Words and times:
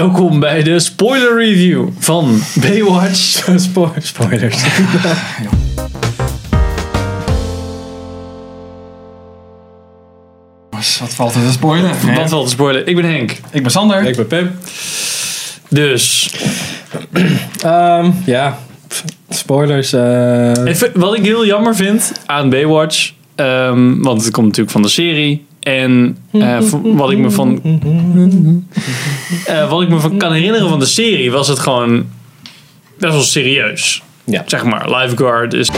Welkom 0.00 0.40
bij 0.40 0.62
de 0.62 0.78
spoiler 0.78 1.36
review 1.38 1.88
van 1.98 2.40
Baywatch. 2.60 3.44
Spo- 3.56 3.92
spoilers. 3.98 4.62
Wat 11.00 11.14
valt 11.14 11.34
er 11.34 11.40
te 11.46 11.52
spoilen? 11.52 11.90
Wat 12.14 12.28
valt 12.28 12.44
te 12.44 12.50
spoilen? 12.52 12.86
Ik 12.86 12.96
ben 12.96 13.04
Henk. 13.04 13.30
Ik 13.50 13.62
ben 13.62 13.70
Sander. 13.70 14.02
Ik 14.04 14.16
ben 14.16 14.26
Pim. 14.26 14.50
Dus, 15.68 16.30
Ehm, 17.62 18.10
ja, 18.24 18.58
spoilers. 19.28 19.92
eh, 19.92 20.52
even- 20.64 20.90
wat 20.94 21.16
ik 21.16 21.24
heel 21.24 21.46
jammer 21.46 21.76
vind 21.76 22.12
aan 22.26 22.50
Baywatch, 22.50 23.12
ehm, 23.34 24.00
want 24.02 24.22
het 24.24 24.32
komt 24.32 24.46
natuurlijk 24.46 24.72
van 24.72 24.82
de 24.82 24.88
serie. 24.88 25.46
En 25.66 26.16
eh, 26.32 26.58
wat 26.82 27.10
ik 27.10 27.18
me 27.18 27.30
van. 27.30 27.60
eh, 29.46 29.70
wat 29.70 29.82
ik 29.82 29.88
me 29.88 29.98
van 30.00 30.16
kan 30.16 30.32
herinneren 30.32 30.68
van 30.68 30.78
de 30.78 30.84
serie 30.86 31.30
was 31.30 31.48
het 31.48 31.58
gewoon 31.58 32.06
best 32.98 33.12
wel 33.12 33.22
serieus. 33.22 34.02
Ja. 34.24 34.42
Zeg 34.46 34.64
maar, 34.64 34.90
Lifeguard 34.96 35.52
is. 35.54 35.68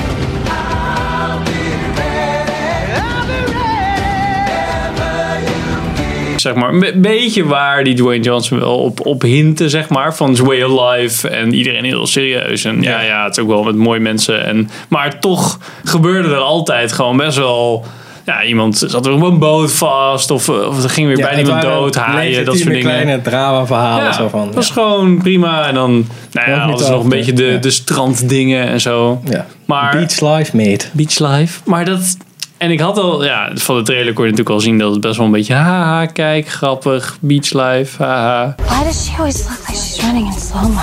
Zeg 6.37 6.55
maar, 6.55 6.69
een 6.73 6.81
be- 6.81 6.95
beetje 6.97 7.45
waar 7.45 7.85
die 7.85 7.95
Dwayne 7.95 8.23
Johnson 8.25 8.59
wel 8.59 8.79
op, 8.79 9.07
op 9.07 9.23
hinten, 9.23 9.71
zeg 9.71 9.89
maar. 9.89 10.15
Van 10.15 10.37
zijn 10.37 10.49
way 10.49 10.63
of 10.63 10.93
life 10.97 11.29
en 11.29 11.55
iedereen 11.55 11.85
heel 11.85 12.07
serieus. 12.07 12.65
En 12.65 12.83
ja, 12.83 13.01
ja, 13.01 13.25
het 13.25 13.37
is 13.37 13.43
ook 13.43 13.49
wel 13.49 13.63
met 13.63 13.77
mooie 13.77 14.01
mensen. 14.01 14.45
En, 14.45 14.71
maar 14.89 15.21
toch 15.21 15.59
gebeurde 15.85 16.29
er 16.29 16.37
altijd 16.37 16.93
gewoon 16.93 17.17
best 17.17 17.37
wel... 17.37 17.85
Ja, 18.29 18.45
iemand 18.45 18.79
zat 18.87 19.07
er 19.07 19.13
op 19.13 19.23
een 19.23 19.39
boot 19.39 19.73
vast. 19.73 20.31
Of, 20.31 20.49
of 20.49 20.83
er 20.83 20.91
ging 20.91 21.07
weer 21.07 21.19
ja, 21.19 21.25
bijna 21.25 21.39
iemand 21.39 21.63
dood, 21.63 21.95
haaien, 21.95 22.45
dat 22.45 22.57
soort 22.57 22.69
dingen. 22.69 22.83
kleine 22.83 23.21
drama 23.21 23.67
verhalen. 23.67 24.05
Ja, 24.05 24.13
zo 24.13 24.29
van, 24.29 24.45
dat 24.45 24.55
was 24.55 24.71
gewoon 24.71 25.19
prima. 25.19 25.67
En 25.67 25.75
dan, 25.75 26.07
nou 26.33 26.51
ja, 26.51 26.77
ze 26.77 26.91
nog 26.91 27.03
een 27.03 27.09
beetje 27.09 27.33
de, 27.33 27.45
ja. 27.45 27.59
de 27.59 27.71
stranddingen 27.71 28.69
en 28.69 28.81
zo. 28.81 29.21
ja. 29.25 29.47
Maar 29.65 29.91
Beach 29.93 30.21
life, 30.21 30.57
mate. 30.57 30.87
Beach 30.93 31.19
Life. 31.19 31.61
Maar 31.65 31.85
dat... 31.85 32.17
En 32.57 32.71
ik 32.71 32.81
had 32.81 32.99
al, 32.99 33.25
ja, 33.25 33.51
van 33.55 33.77
de 33.77 33.83
trailer 33.83 34.13
kon 34.13 34.25
je 34.25 34.31
natuurlijk 34.31 34.57
al 34.57 34.61
zien 34.61 34.79
dat 34.79 34.93
het 34.93 35.01
best 35.01 35.17
wel 35.17 35.27
een 35.27 35.33
beetje, 35.33 35.55
haha, 35.55 36.07
kijk, 36.07 36.49
grappig, 36.49 37.19
Beach 37.21 37.53
Life, 37.53 38.03
haha. 38.03 38.55
Why 38.67 38.85
does 38.85 39.05
she 39.05 39.17
always 39.17 39.39
look 39.39 39.69
like 39.69 39.81
she's 39.81 40.03
running 40.03 40.27
in 40.27 40.41
slow-mo? 40.41 40.81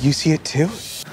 You 0.00 0.12
see 0.12 0.32
it 0.32 0.52
too? 0.52 0.68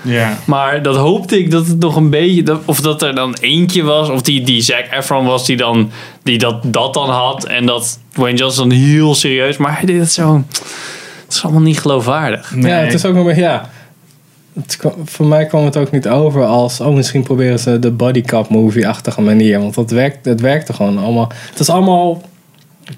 Ja. 0.06 0.38
Maar 0.45 0.84
dat 0.84 0.95
hoopte 0.95 1.39
ik 1.39 1.52
dat 1.52 1.67
het 1.67 1.80
nog 1.80 1.95
een 1.95 2.09
beetje, 2.09 2.59
of 2.66 2.81
dat 2.81 3.02
er 3.02 3.16
dan 3.16 3.36
eentje 3.39 3.84
was, 3.84 4.09
of 4.09 4.22
die, 4.22 4.44
die 4.44 4.61
Zac 4.61 4.86
Efron 4.92 5.25
was 5.25 5.45
die, 5.45 5.58
dan, 5.58 5.92
die 6.23 6.38
dat, 6.38 6.61
dat 6.64 6.94
dan 6.94 7.09
had. 7.09 7.45
En 7.45 7.66
dat 7.66 8.00
Dwayne 8.14 8.38
Johnson 8.38 8.70
dan 8.70 8.78
heel 8.78 9.16
serieus, 9.16 9.58
maar 9.58 9.78
hij 9.78 9.86
deed 9.86 10.00
het 10.00 10.11
zo, 10.11 10.44
het 11.26 11.33
is 11.33 11.44
allemaal 11.44 11.61
niet 11.61 11.80
geloofwaardig. 11.80 12.56
Nee. 12.56 12.72
Ja, 12.72 12.78
het 12.78 12.94
is 12.94 13.06
ook 13.06 13.16
nog 13.16 13.26
maar, 13.26 13.38
ja. 13.38 13.70
Het, 14.53 14.80
voor 15.06 15.26
mij 15.26 15.45
kwam 15.45 15.66
het 15.66 15.78
ook 15.78 15.92
niet 15.92 16.08
over 16.08 16.45
als, 16.45 16.80
oh, 16.80 16.95
misschien 16.95 17.23
proberen 17.23 17.59
ze 17.59 17.80
de 17.80 17.92
bodycap 17.92 18.50
movie-achtige 18.50 19.22
manier. 19.22 19.59
Want 19.59 19.73
dat 19.73 19.92
werkt, 19.92 20.26
het 20.26 20.42
werkte 20.42 20.73
gewoon 20.73 20.98
allemaal. 20.98 21.31
Het 21.50 21.59
is 21.59 21.70
allemaal 21.70 22.22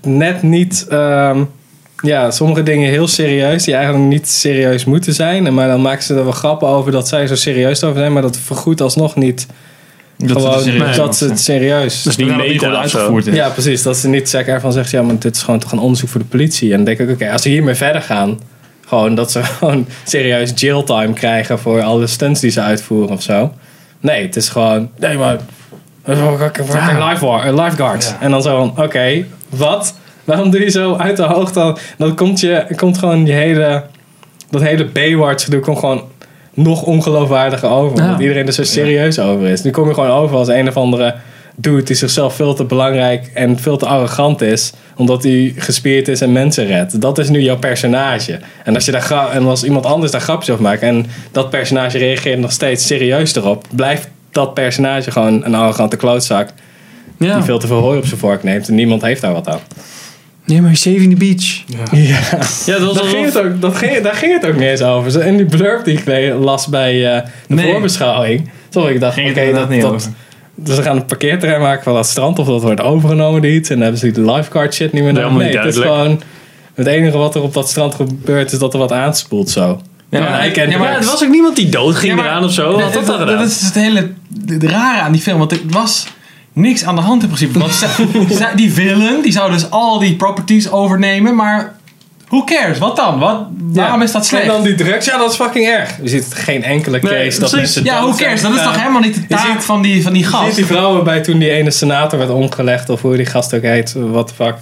net 0.02 0.42
niet, 0.42 0.86
ehm, 0.90 1.44
ja, 2.02 2.32
sommige 2.32 2.64
dingen 2.64 2.90
heel 2.90 3.08
serieus, 3.08 3.64
die 3.64 3.74
eigenlijk 3.74 4.06
niet 4.06 4.28
serieus 4.28 4.86
moeten 4.86 5.14
zijn. 5.14 5.46
En 5.48 5.54
Maar 5.54 5.68
dan 5.68 5.82
maken 5.82 6.04
ze 6.04 6.16
er 6.16 6.24
wel 6.24 6.32
grappen 6.32 6.68
over 6.68 6.92
dat 6.92 7.08
zij 7.08 7.28
zo 7.28 7.36
serieus 7.36 7.84
over 7.84 8.00
zijn, 8.00 8.14
maar 8.14 8.22
dat 8.22 8.38
vergoedt 8.38 8.82
alsnog 8.82 9.16
niet 9.16 9.48
Dat 10.18 10.32
gewoon 10.42 10.62
ze 10.62 10.70
het 11.26 11.30
ja. 11.30 11.36
serieus 11.36 12.04
Dat 12.04 12.16
het 12.16 12.26
niet 12.26 12.38
meta 12.38 12.72
uitgevoerd 12.72 13.28
is. 13.28 13.36
ja, 13.36 13.50
precies. 13.50 13.84
Dat 13.84 13.98
ze 13.98 14.08
niet 14.08 14.30
Zac 14.30 14.48
Efron 14.48 14.72
zegt, 14.72 14.92
ja, 14.92 15.02
maar 15.02 15.20
dit 15.20 15.36
is 15.36 15.42
gewoon 15.42 15.60
toch 15.60 15.72
een 15.72 15.80
onderzoek 15.80 16.10
voor 16.10 16.22
de 16.22 16.28
politie. 16.28 16.70
En 16.72 16.76
dan 16.76 16.86
denk 16.86 17.00
ik, 17.00 17.10
oké, 17.10 17.32
als 17.32 17.42
ze 17.42 17.50
hiermee 17.50 17.76
verder 17.76 18.02
gaan, 18.02 18.40
gewoon 18.88 19.16
dat 19.16 19.32
ze 19.32 19.44
gewoon 19.58 19.88
serieus 20.04 20.52
jailtime 20.56 21.14
krijgen 21.14 21.60
voor 21.60 21.82
alle 21.82 22.08
stunts 22.08 22.40
die 22.40 22.52
ze 22.52 22.62
uitvoeren 22.62 23.16
of 23.16 23.22
zo. 23.22 23.54
Nee, 24.00 24.26
het 24.26 24.36
is 24.36 24.50
gewoon, 24.50 24.90
nee, 25.00 25.18
maar 25.18 25.38
fucking 26.70 27.10
lifeguard. 27.10 27.60
lifeguard. 27.60 28.16
En 28.20 28.32
dan 28.32 28.42
zo 28.42 28.58
van, 28.58 28.86
oké, 28.86 29.26
wat? 29.50 29.96
Waarom 30.28 30.50
doe 30.50 30.62
je 30.62 30.70
zo 30.70 30.96
uit 30.96 31.18
de 31.18 31.24
hoogte? 31.24 31.60
Dan, 31.60 31.78
dan 31.98 32.16
komt, 32.16 32.40
je, 32.40 32.66
komt 32.76 32.98
gewoon 32.98 33.24
die 33.24 33.34
hele, 33.34 33.84
dat 34.50 34.62
hele 34.62 34.86
Baywatch 34.86 35.44
gedoe 35.44 35.60
komt 35.60 35.80
gewoon 35.80 36.04
nog 36.54 36.82
ongeloofwaardiger 36.84 37.70
over. 37.70 37.98
Ja. 37.98 38.04
Omdat 38.06 38.20
iedereen 38.22 38.48
er 38.48 38.54
zo 38.54 38.64
serieus 38.64 39.20
over 39.20 39.48
is. 39.48 39.64
Nu 39.64 39.72
kom 39.72 39.88
je 39.88 39.94
gewoon 39.94 40.10
over 40.10 40.38
als 40.38 40.48
een 40.48 40.68
of 40.68 40.78
andere 40.78 41.16
dude 41.56 41.84
die 41.84 41.96
zichzelf 41.96 42.36
veel 42.36 42.54
te 42.54 42.64
belangrijk 42.64 43.32
en 43.34 43.60
veel 43.60 43.78
te 43.78 43.86
arrogant 43.86 44.42
is. 44.42 44.74
Omdat 44.96 45.24
hij 45.24 45.54
gespierd 45.58 46.08
is 46.08 46.22
en 46.22 46.32
mensen 46.32 46.66
redt. 46.66 47.02
Dat 47.02 47.18
is 47.18 47.30
nu 47.30 47.42
jouw 47.42 47.58
personage. 47.58 48.40
En 48.64 48.76
als, 48.76 48.86
je 48.86 48.92
daar 48.92 49.02
gra- 49.02 49.30
en 49.32 49.46
als 49.46 49.64
iemand 49.64 49.86
anders 49.86 50.12
daar 50.12 50.22
grapjes 50.22 50.50
over 50.50 50.64
maakt 50.64 50.82
en 50.82 51.06
dat 51.32 51.50
personage 51.50 51.98
reageert 51.98 52.40
nog 52.40 52.52
steeds 52.52 52.88
serieus 52.88 53.36
erop, 53.36 53.66
blijft 53.76 54.10
dat 54.32 54.54
personage 54.54 55.12
gewoon 55.12 55.46
een 55.46 55.56
arrogante 55.56 55.96
klootzak 55.96 56.50
Ja. 57.20 57.34
die 57.36 57.44
veel 57.44 57.60
te 57.60 57.68
veel 57.68 57.80
hooi 57.80 57.98
op 57.98 58.06
zijn 58.06 58.20
vork 58.20 58.44
neemt 58.44 58.68
en 58.68 58.76
niemand 58.76 59.02
heeft 59.02 59.22
daar 59.22 59.34
wat 59.34 59.48
aan. 59.48 59.60
Nee, 60.48 60.62
maar 60.62 60.76
saving 60.76 61.10
the 61.10 61.16
beach. 61.18 61.64
Ja. 61.68 61.98
Ja, 62.66 62.80
dat 62.80 62.82
was 62.82 62.94
Daar 62.96 63.04
ging, 63.06 63.26
het 63.26 63.38
ook, 63.38 63.62
dat 63.62 63.76
ging, 63.76 64.02
daar 64.02 64.14
ging 64.14 64.34
het 64.34 64.46
ook 64.46 64.54
niet 64.54 64.64
eens 64.70 64.82
over. 64.82 65.26
In 65.26 65.38
die 65.38 65.46
blurb 65.46 65.86
die 65.86 65.98
ik 65.98 66.34
las 66.40 66.68
bij 66.68 67.16
eh, 67.16 67.22
de 67.48 67.54
Nee. 67.54 67.72
voorbeschouwing. 67.72 68.50
Toen 68.70 68.90
ik 68.90 69.00
dacht, 69.00 69.16
het 69.16 69.30
oké, 69.30 69.40
inderdaad 69.40 69.62
dat, 69.62 69.70
niet 69.70 69.82
dat, 69.82 70.10
dus 70.56 70.76
ze 70.76 70.82
gaan 70.82 70.96
een 70.96 71.06
parkeerterrein 71.06 71.62
maken 71.62 71.84
van 71.84 71.94
dat 71.94 72.08
strand 72.08 72.40
of 72.40 72.48
dat 72.48 72.62
wordt 72.62 72.82
overgenomen 72.82 73.44
iets. 73.44 73.70
En 73.70 73.76
dan 73.76 73.84
hebben 73.84 74.00
ze 74.02 74.12
die 74.12 74.32
lifeguard 74.34 74.74
shit 74.74 74.94
niet 74.94 75.04
meer 75.04 75.14
nodig. 75.14 75.32
Nee, 75.32 75.58
het 75.58 75.66
is 75.66 75.76
duidelijk. 75.76 75.92
gewoon... 76.02 76.22
Het 76.74 76.88
enige 76.88 77.18
wat 77.18 77.36
er 77.36 77.42
op 77.42 77.54
dat 77.54 77.70
strand 77.70 77.96
gebeurt 77.96 78.52
is 78.52 78.60
dat 78.60 78.74
er 78.74 78.80
wat 78.80 78.92
aanspoelt 78.92 79.50
zo. 79.50 79.82
Ja, 80.10 80.20
maar 80.20 80.40
hij 80.40 80.52
kent 80.52 80.72
ja, 80.72 80.78
maar 80.78 80.92
Ja, 80.92 80.98
er 80.98 81.06
was 81.06 81.24
ook 81.24 81.30
niemand 81.30 81.56
die 81.56 81.70
dood 81.70 81.96
ging 81.96 82.10
Ja, 82.12 82.16
maar- 82.16 82.26
eraan 82.26 82.44
of 82.44 82.52
zo. 82.52 82.72
Wat 82.72 82.82
had 82.82 82.94
dat 82.94 83.06
dan 83.06 83.18
dat, 83.20 83.28
gedaan? 83.30 83.46
is 83.46 83.62
het 83.62 83.74
hele 83.74 84.12
het 84.48 84.64
rare 84.64 85.02
aan 85.02 85.12
die 85.12 85.22
film. 85.22 85.38
Want 85.40 85.52
er 85.52 85.60
was 85.70 86.08
niks 86.58 86.84
aan 86.86 86.96
de 86.96 87.02
hand 87.02 87.22
in 87.24 87.28
principe. 87.28 87.60
Want 87.60 87.88
die 88.56 88.74
villain, 88.74 89.22
die 89.22 89.32
zou 89.32 89.52
dus 89.52 89.70
al 89.70 90.00
die 90.00 90.16
properties 90.16 90.72
overnemen. 90.72 91.36
Maar 91.36 91.76
who 92.28 92.44
cares? 92.44 92.78
Wat 92.78 92.96
dan? 92.96 93.20
Wat, 93.20 93.46
waarom 93.72 94.02
is 94.02 94.12
dat 94.12 94.26
slecht? 94.26 94.44
En 94.44 94.50
dan 94.50 94.64
die 94.64 94.76
drugs, 94.76 95.06
ja 95.06 95.18
dat 95.18 95.30
is 95.32 95.36
fucking 95.36 95.66
erg. 95.68 95.98
Je 96.02 96.10
ziet 96.10 96.26
geen 96.34 96.64
enkele 96.64 97.00
Nee, 97.02 97.12
case 97.26 97.40
dat 97.40 97.50
precies. 97.50 97.54
mensen 97.76 97.84
ja, 97.84 98.02
who 98.02 98.16
cares? 98.16 98.42
Dat 98.42 98.56
is 98.56 98.62
toch 98.64 98.80
helemaal 98.80 99.02
niet 99.02 99.16
de 99.16 99.28
taak 99.28 99.52
ziet- 99.52 99.64
van 99.66 99.82
die, 99.82 100.04
van 100.04 100.14
die 100.14 100.22
Je 100.22 100.28
ziet 100.28 100.38
gast? 100.38 100.56
die 100.56 100.66
vrouwen 100.66 101.04
bij 101.04 101.22
toen 101.22 101.38
die 101.40 101.50
ene 101.52 101.72
senator 101.72 102.20
werd 102.20 102.32
omgelegd, 102.32 102.90
of 102.90 103.02
hoe 103.02 103.16
die 103.18 103.26
gast 103.26 103.54
ook 103.54 103.62
heet, 103.62 103.94
what 103.98 104.28
the 104.28 104.34
fuck. 104.34 104.56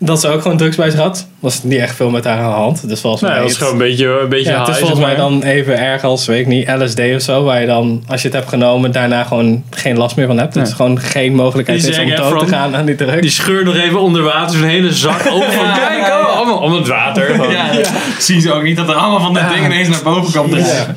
Dat 0.00 0.20
ze 0.20 0.28
ook 0.28 0.42
gewoon 0.42 0.56
drugs 0.56 0.76
bij 0.76 0.90
zich 0.90 1.00
had. 1.00 1.26
Was 1.40 1.62
niet 1.62 1.78
echt 1.78 1.96
veel 1.96 2.10
met 2.10 2.24
haar 2.24 2.38
aan 2.38 2.50
de 2.50 2.56
hand. 2.56 2.88
Dus 2.88 3.00
volgens 3.00 3.22
Nee, 3.22 3.30
mij 3.30 3.40
dat 3.40 3.48
was 3.48 3.58
het- 3.58 3.68
gewoon 3.68 3.82
een 3.82 3.88
beetje, 3.88 4.20
een 4.22 4.28
beetje 4.28 4.50
ja, 4.50 4.58
het 4.60 4.68
is 4.68 4.78
volgens 4.78 5.00
mij 5.00 5.08
zeg 5.10 5.18
maar. 5.18 5.30
dan 5.30 5.42
even 5.42 5.78
erg 5.78 6.04
als, 6.04 6.26
weet 6.26 6.40
ik 6.40 6.46
niet, 6.46 6.68
LSD 6.68 7.00
of 7.14 7.20
zo. 7.22 7.42
Waar 7.44 7.60
je 7.60 7.66
dan, 7.66 8.02
als 8.08 8.22
je 8.22 8.28
het 8.28 8.36
hebt 8.36 8.48
genomen, 8.48 8.92
daarna 8.92 9.24
gewoon 9.24 9.64
geen 9.70 9.96
last 9.96 10.16
meer 10.16 10.26
van 10.26 10.38
hebt. 10.38 10.54
Het 10.54 10.66
is 10.68 10.72
gewoon 10.74 11.00
geen 11.00 11.34
mogelijkheid 11.34 11.80
Die 11.82 11.90
is 11.90 11.98
om 11.98 12.16
dood 12.16 12.38
te 12.38 12.46
gaan 12.46 12.76
aan 12.76 12.84
die 12.84 12.94
drugs. 12.94 13.20
Die 13.20 13.30
scheurt 13.30 13.64
nog 13.64 13.76
even 13.76 14.00
onder 14.00 14.22
water, 14.22 14.58
zo'n 14.58 14.68
hele 14.68 14.92
zak 14.92 15.26
open. 15.32 15.52
Van, 15.52 15.72
kijk, 15.74 16.06
oh, 16.06 16.36
allemaal 16.36 16.58
om 16.58 16.72
het 16.72 16.86
water. 16.88 17.50
Ja, 17.50 17.70
Zien 18.18 18.40
ze 18.40 18.52
ook 18.52 18.62
niet 18.62 18.76
dat 18.76 18.88
er 18.88 18.94
allemaal 18.94 19.20
van 19.20 19.34
dat 19.34 19.48
ding 19.54 19.64
ineens 19.64 19.88
naar 19.88 20.02
boven 20.02 20.40
komt. 20.40 20.54
Ja. 20.56 20.94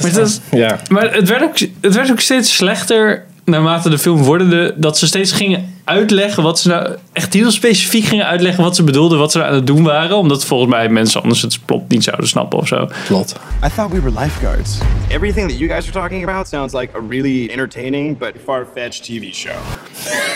Maar, 0.00 0.12
dat 0.12 0.28
is- 0.28 0.40
ja. 0.50 0.78
maar 0.90 1.14
het, 1.14 1.28
werd 1.28 1.42
ook, 1.42 1.58
het 1.80 1.94
werd 1.94 2.10
ook 2.10 2.20
steeds 2.20 2.56
slechter 2.56 3.24
naarmate 3.44 3.90
de 3.90 3.98
film 3.98 4.24
vorderde. 4.24 4.74
Dat 4.76 4.98
ze 4.98 5.06
steeds 5.06 5.32
gingen 5.32 5.74
uitleggen 5.90 6.42
wat 6.42 6.58
ze 6.58 6.68
nou... 6.68 6.96
Echt 7.12 7.34
heel 7.34 7.50
specifiek 7.50 8.04
gingen 8.04 8.26
uitleggen 8.26 8.64
wat 8.64 8.76
ze 8.76 8.82
bedoelden. 8.82 9.18
Wat 9.18 9.32
ze 9.32 9.38
nou 9.38 9.50
aan 9.50 9.56
het 9.56 9.66
doen 9.66 9.82
waren. 9.82 10.16
Omdat 10.16 10.44
volgens 10.44 10.70
mij 10.70 10.88
mensen 10.88 11.22
anders 11.22 11.42
het 11.42 11.58
plot 11.64 11.88
niet 11.88 12.04
zouden 12.04 12.28
snappen 12.28 12.58
of 12.58 12.66
zo. 12.66 12.88
Plot. 13.06 13.34
I 13.64 13.68
thought 13.74 13.92
we 13.92 14.00
were 14.00 14.20
lifeguards. 14.20 14.78
Everything 15.08 15.48
that 15.48 15.58
you 15.58 15.70
guys 15.70 15.84
are 15.84 16.00
talking 16.00 16.22
about 16.28 16.48
sounds 16.48 16.72
like 16.74 16.96
a 16.96 17.00
really 17.08 17.48
entertaining 17.48 18.18
but 18.18 18.32
far-fetched 18.44 19.04
TV 19.04 19.34
show. 19.34 19.56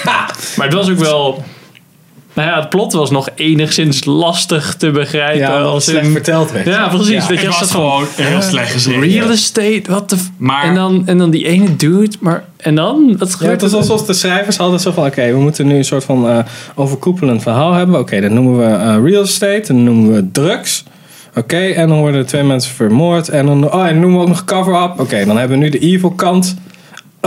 Maar 0.57 0.67
het 0.67 0.73
was 0.73 0.91
ook 0.91 0.99
wel... 0.99 1.45
Nou 2.35 2.49
ja, 2.49 2.61
het 2.61 2.69
plot 2.69 2.93
was 2.93 3.11
nog 3.11 3.29
enigszins 3.35 4.05
lastig 4.05 4.75
te 4.79 4.91
begrijpen. 4.91 5.39
Ja, 5.39 5.61
als 5.61 5.85
slecht 5.85 6.07
in- 6.07 6.13
verteld 6.13 6.53
werd. 6.53 6.67
Ja, 6.67 6.89
precies. 6.89 7.27
Ja. 7.29 7.41
Je, 7.41 7.47
was 7.47 7.59
dat 7.59 7.71
van, 7.71 7.81
gewoon 7.81 8.07
heel 8.17 8.43
slecht 8.43 8.73
geschreven. 8.73 9.01
Real 9.09 9.31
estate, 9.31 9.83
wat 9.87 10.11
de... 10.11 10.17
f- 10.17 10.31
Maar- 10.37 10.65
en, 10.65 10.75
dan, 10.75 11.03
en 11.07 11.19
dan 11.19 11.31
die 11.31 11.47
ene 11.47 11.77
dude, 11.77 12.17
maar... 12.21 12.45
En 12.57 12.75
dan? 12.75 13.15
Wat 13.19 13.37
Ja, 13.41 13.49
het 13.49 13.63
is 13.63 13.73
alsof 13.73 14.05
de 14.05 14.13
schrijvers 14.13 14.57
hadden 14.57 14.81
zo 14.81 14.93
van... 14.93 15.07
Oké, 15.07 15.33
we 15.33 15.39
moeten 15.39 15.67
nu 15.67 15.77
een 15.77 15.85
soort 15.85 16.05
van 16.05 16.29
eh, 16.29 16.39
overkoepelend 16.75 17.43
verhaal 17.43 17.73
hebben. 17.73 17.99
Oké, 17.99 18.21
dan 18.21 18.35
noemen 18.35 18.59
we 18.59 18.65
eh, 18.75 18.97
real 19.11 19.23
estate. 19.23 19.63
Dan 19.67 19.85
noemen 19.85 20.13
we 20.15 20.31
drugs. 20.33 20.85
Oké, 21.37 21.57
en 21.59 21.89
dan 21.89 21.99
worden 21.99 22.21
er 22.21 22.27
twee 22.27 22.43
mensen 22.43 22.75
vermoord. 22.75 23.29
En 23.29 23.47
dan, 23.47 23.73
oh, 23.73 23.87
en 23.87 23.93
dan 23.93 24.01
noemen 24.01 24.19
we 24.19 24.23
ook 24.25 24.29
nog 24.29 24.45
cover-up. 24.45 25.01
Oké, 25.01 25.25
dan 25.25 25.37
hebben 25.39 25.59
we 25.59 25.65
nu 25.65 25.71
de 25.71 25.79
evil 25.79 26.11
kant. 26.11 26.57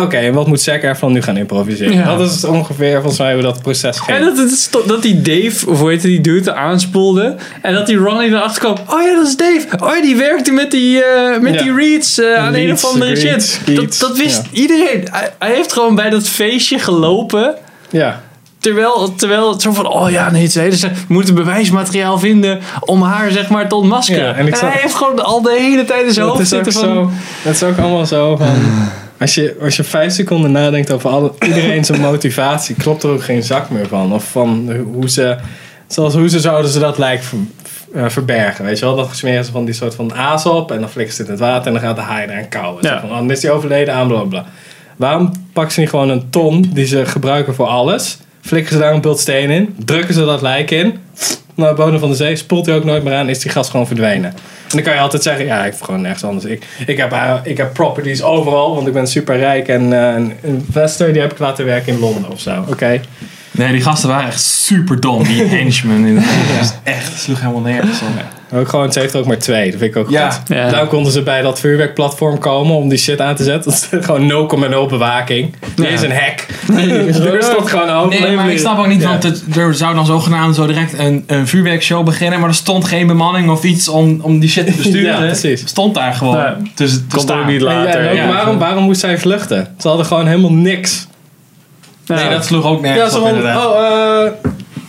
Oké, 0.02 0.32
wat 0.32 0.48
moet 0.48 0.62
Zac 0.62 0.82
ervan 0.82 1.12
nu 1.12 1.22
gaan 1.22 1.38
improviseren? 1.38 1.94
Ja. 1.94 2.18
Dat 2.18 2.32
is 2.32 2.44
ongeveer 2.44 2.94
volgens 2.94 3.18
mij 3.18 3.34
hoe 3.34 3.42
dat 3.42 3.62
proces 3.62 4.00
ging. 4.00 4.18
En 4.18 4.36
dat, 4.36 4.72
toch- 4.72 4.86
dat 4.86 5.02
die 5.02 5.22
Dave, 5.22 5.70
of 5.70 5.80
hoe 5.80 5.90
heet 5.90 6.02
die 6.02 6.22
dude, 6.22 6.54
aanspoelde. 6.54 7.36
En 7.62 7.74
dat 7.74 7.86
die 7.86 7.98
Ronnie 7.98 8.30
erachter 8.30 8.60
kwam. 8.62 8.76
Oh 8.88 9.02
ja, 9.02 9.16
dat 9.16 9.28
is 9.28 9.38
Dave. 9.38 9.66
Oh 9.84 9.96
ja, 9.96 10.02
die 10.02 10.16
werkte 10.16 10.52
met 10.52 10.72
die, 10.72 11.04
eh, 11.04 11.40
met 11.40 11.54
Ja. 11.54 11.62
die 11.62 11.74
Reeds 11.74 12.20
eh, 12.20 12.34
aan 12.34 12.54
een 12.54 12.72
of 12.72 12.86
andere 12.86 13.16
shit. 13.16 13.60
Dat, 13.66 13.98
dat 14.00 14.18
wist 14.18 14.42
ja. 14.52 14.60
iedereen. 14.62 15.08
Hij, 15.12 15.34
hij 15.40 15.54
heeft 15.56 15.74
gewoon 15.74 15.96
bij 15.96 16.10
dat 16.10 16.28
feestje 16.28 16.80
gelopen. 16.80 17.56
Ja, 17.90 18.24
Terwijl, 18.60 19.16
terwijl 19.16 19.52
het 19.52 19.62
zo 19.62 19.72
van, 19.72 19.88
oh 19.88 20.10
ja, 20.10 20.32
nee, 20.32 20.46
ze, 20.48 20.78
ze 20.78 20.90
moeten 21.08 21.36
bewijsmateriaal 21.36 22.20
vinden 22.20 22.60
om 22.80 23.02
haar 23.02 23.32
zeg 23.32 23.50
maar 23.50 23.68
te 23.70 23.76
ontmaskeren. 23.76 24.24
Ja, 24.24 24.32
en 24.34 24.38
en 24.40 24.48
ik 24.48 24.56
zag- 24.56 24.72
hij 24.72 24.82
heeft 24.82 24.96
gewoon 24.96 25.24
al 25.26 25.42
de 25.42 25.56
hele 25.60 25.86
tijd 25.86 26.06
in 26.06 26.14
zijn 26.14 26.26
Dat 26.26 26.36
hoofd 26.36 26.46
is 26.52 26.56
zitten 26.56 26.74
van... 26.74 26.82
zo. 26.84 27.10
Dat 27.44 27.54
is 27.54 27.64
ook 27.64 27.78
allemaal 27.78 28.06
zo 28.06 28.36
van. 28.36 28.56
Als 29.20 29.36
je, 29.36 29.58
als 29.62 29.76
je 29.76 29.84
vijf 29.84 30.14
seconden 30.14 30.52
nadenkt 30.52 30.92
over 30.92 31.10
alle, 31.10 31.32
iedereen 31.46 31.86
zijn 31.86 32.02
motivatie, 32.02 32.76
klopt 32.76 33.04
er 33.04 33.10
ook 33.10 33.24
geen 33.24 33.44
zak 33.44 33.70
meer 33.70 33.88
van. 33.88 34.14
Of 34.14 34.24
van 34.32 34.72
hoe 34.94 35.10
ze. 35.10 35.36
Zoals 35.88 36.14
hoe 36.14 36.30
ze 36.30 36.40
zouden 36.40 36.72
ze 36.72 36.80
dat 36.80 36.98
lijk 36.98 37.24
ver- 37.24 37.38
eh, 37.94 38.10
verbergen. 38.10 38.66
Weet 38.66 38.80
je 38.80 38.86
wel? 38.86 38.96
Dan 38.96 39.08
smeren 39.12 39.46
ze 39.46 39.52
van 39.52 39.66
die 39.66 39.74
soort 39.74 39.96
van 39.96 40.14
aas 40.14 40.46
op 40.46 40.72
en 40.72 40.80
dan 40.80 40.90
flikken 40.90 41.16
ze 41.16 41.22
het 41.22 41.30
in 41.32 41.38
het 41.38 41.44
water 41.46 41.68
en 41.68 41.74
dan 41.74 41.82
gaat 41.82 41.96
de 41.96 42.02
haai 42.02 42.28
eraan 42.28 42.50
kauwen. 42.50 42.84
Zo 42.84 42.90
Ja. 42.90 43.00
van, 43.00 43.10
oh, 43.10 43.16
dan 43.16 43.32
is 43.32 43.40
die 43.40 43.52
overleden 43.52 43.94
aan 43.94 44.08
bla 44.08 44.20
bla. 44.22 44.46
Waarom 44.96 45.32
pakken 45.54 45.74
ze 45.74 45.80
niet 45.80 45.90
gewoon 45.90 46.10
een 46.10 46.30
ton 46.30 46.70
die 46.74 46.86
ze 46.86 47.06
gebruiken 47.06 47.56
voor 47.56 47.68
alles? 47.68 48.18
Flikken 48.48 48.74
ze 48.74 48.80
daar 48.80 48.94
een 48.94 49.02
bult 49.02 49.20
steen 49.20 49.50
in, 49.50 49.76
drukken 49.86 50.14
ze 50.14 50.26
dat 50.26 50.42
lijk 50.42 50.72
in, 50.72 51.00
naar 51.56 51.70
de 51.70 51.76
bodem 51.76 52.00
van 52.00 52.10
de 52.10 52.16
zee, 52.16 52.36
spoelt 52.36 52.66
hij 52.66 52.76
ook 52.76 52.84
nooit 52.84 53.04
meer 53.04 53.14
aan, 53.14 53.30
is 53.30 53.40
die 53.40 53.52
gas 53.52 53.70
gewoon 53.70 53.88
verdwenen. 53.88 54.30
En 54.30 54.76
dan 54.76 54.82
kan 54.82 54.94
je 54.94 55.00
altijd 55.00 55.24
zeggen, 55.24 55.46
ja, 55.46 55.66
ik 55.66 55.72
heb 55.72 55.82
gewoon 55.82 56.02
nergens 56.02 56.24
anders. 56.24 56.46
Ik, 56.46 56.66
ik, 56.86 56.98
heb, 56.98 57.40
ik 57.44 57.58
heb 57.58 57.74
properties 57.74 58.22
overal, 58.22 58.76
want 58.76 58.88
ik 58.88 58.94
ben 58.94 59.08
super 59.08 59.38
rijk 59.38 59.68
en 59.68 59.94
eh, 59.94 60.16
een 60.16 60.34
investor 60.42 61.12
die 61.12 61.22
heb 61.22 61.32
ik 61.32 61.40
laten 61.40 61.66
werken 61.66 61.94
in 61.94 62.00
Londen 62.00 62.32
of 62.32 62.40
zo. 62.40 62.66
Oké. 62.70 63.02
Nee, 63.52 63.72
die 63.72 63.82
gasten 63.82 64.10
waren 64.10 64.28
echt 64.28 64.42
super 64.42 65.00
dom. 65.00 65.24
Die 65.24 65.44
henchmen 65.58 66.06
in 66.06 66.18
is 66.62 66.74
echt, 66.84 67.20
sloeg 67.20 67.40
helemaal 67.40 67.62
nergens 67.62 68.02
op. 68.02 68.37
Ook 68.54 68.68
gewoon, 68.70 68.92
ze 68.92 69.00
heeft 69.00 69.14
er 69.14 69.20
ook 69.20 69.26
maar 69.26 69.38
twee. 69.38 69.72
Dat 69.72 69.80
vind 69.80 69.96
ik 69.96 70.02
ook 70.02 70.10
Ja. 70.10 70.30
goed. 70.32 70.48
Ja. 70.48 70.70
Daarom 70.70 70.88
konden 70.90 71.12
ze 71.12 71.22
bij 71.22 71.42
dat 71.42 71.60
vuurwerkplatform 71.60 72.38
komen 72.40 72.76
om 72.76 72.90
die 72.90 72.98
shit 72.98 73.22
aan 73.22 73.36
te 73.36 73.44
zetten. 73.44 73.72
Dat 73.72 73.88
is 73.92 74.06
gewoon 74.06 74.50
0,0 74.86 74.90
bewaking. 74.90 75.56
Die 75.76 75.88
is 75.88 76.02
een 76.02 76.12
hack. 76.12 76.46
er 77.28 77.44
stond 77.54 77.70
gewoon 77.70 77.90
open. 77.90 78.22
Nee, 78.22 78.36
maar 78.36 78.50
ik 78.52 78.60
snap 78.60 78.78
ook 78.80 78.88
niet, 78.88 79.02
Ja. 79.02 79.08
want 79.10 79.24
het, 79.24 79.44
er 79.58 79.76
zou 79.76 79.96
dan 79.96 80.06
zogenaamd 80.06 80.56
zo 80.56 80.66
direct 80.68 81.00
een, 81.00 81.24
een 81.28 81.48
vuurwerkshow 81.48 82.06
beginnen, 82.06 82.40
maar 82.40 82.50
er 82.50 82.56
stond 82.56 82.86
geen 82.86 83.08
bemanning 83.08 83.50
of 83.50 83.64
iets 83.64 83.88
om, 83.88 84.20
om 84.22 84.40
die 84.40 84.50
shit 84.50 84.66
te 84.66 84.72
besturen. 84.84 85.02
Ja, 85.02 85.18
precies. 85.18 85.62
Stond 85.68 85.96
daar 85.96 86.14
gewoon. 86.14 86.36
Ja. 86.36 86.58
Dus 86.76 86.92
het 86.92 87.04
Komt 87.16 87.32
ook 87.32 87.46
niet 87.46 87.62
ja, 87.62 87.68
later. 87.68 88.02
en 88.02 88.10
ook 88.10 88.16
ja. 88.16 88.28
waarom, 88.28 88.58
waarom 88.58 88.84
moest 88.84 89.00
zij 89.00 89.18
vluchten? 89.18 89.68
Ze 89.80 89.88
hadden 89.88 90.06
gewoon 90.06 90.28
helemaal 90.28 90.54
niks. 90.54 91.08
Nee, 92.06 92.30
dat 92.30 92.46
sloeg 92.46 92.66
ook 92.66 92.86
Ja, 92.86 92.94
nergens 92.94 93.14
zo 93.14 93.22
op 93.22 93.28
inderdaad. 93.28 93.66
oh, 93.66 94.26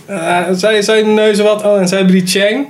eh, 0.07 0.39
eh, 0.39 0.45
zij, 0.53 0.83
zij 0.83 1.03
neuzen 1.03 1.45
wat. 1.45 1.65
Oh, 1.65 1.79
en 1.81 1.89
zij 1.89 1.99
hebben 1.99 2.17
die 2.17 2.27
Chang. 2.27 2.67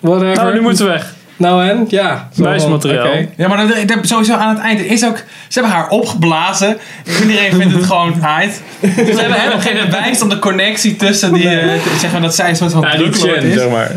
Whatever. 0.00 0.34
Nou, 0.36 0.52
die 0.52 0.60
moeten 0.60 0.86
weg. 0.86 1.14
Nou 1.36 1.64
en? 1.68 1.84
Ja. 1.88 2.28
Bewijsmateriaal. 2.36 3.06
oké. 3.06 3.26
Ja, 3.36 3.48
maar 3.48 3.56
dan, 3.56 3.72
dan- 3.86 4.04
sowieso 4.04 4.34
aan 4.34 4.48
het 4.54 4.58
eind 4.64 4.80
is 4.80 5.04
ook... 5.04 5.16
Ze 5.48 5.58
hebben 5.60 5.72
haar 5.78 5.88
opgeblazen. 5.88 6.76
Iedereen 7.22 7.52
vindt 7.52 7.74
het 7.74 7.84
gewoon 7.86 8.24
uit. 8.26 8.62
Ze 8.80 8.88
hebben 8.94 9.32
helemaal 9.40 9.60
geen 9.60 9.76
bewijs 9.90 10.22
om 10.22 10.28
de 10.28 10.38
connectie 10.38 10.96
tussen 10.96 11.32
die... 11.32 11.48
eh, 11.48 11.80
zeg 12.00 12.12
maar 12.12 12.20
dat 12.20 12.34
zij 12.34 12.48
een 12.48 12.56
soort 12.56 12.72
van 12.72 12.80
Ja, 12.80 12.92
is. 12.94 13.54
zeg 13.54 13.70
maar. 13.70 13.92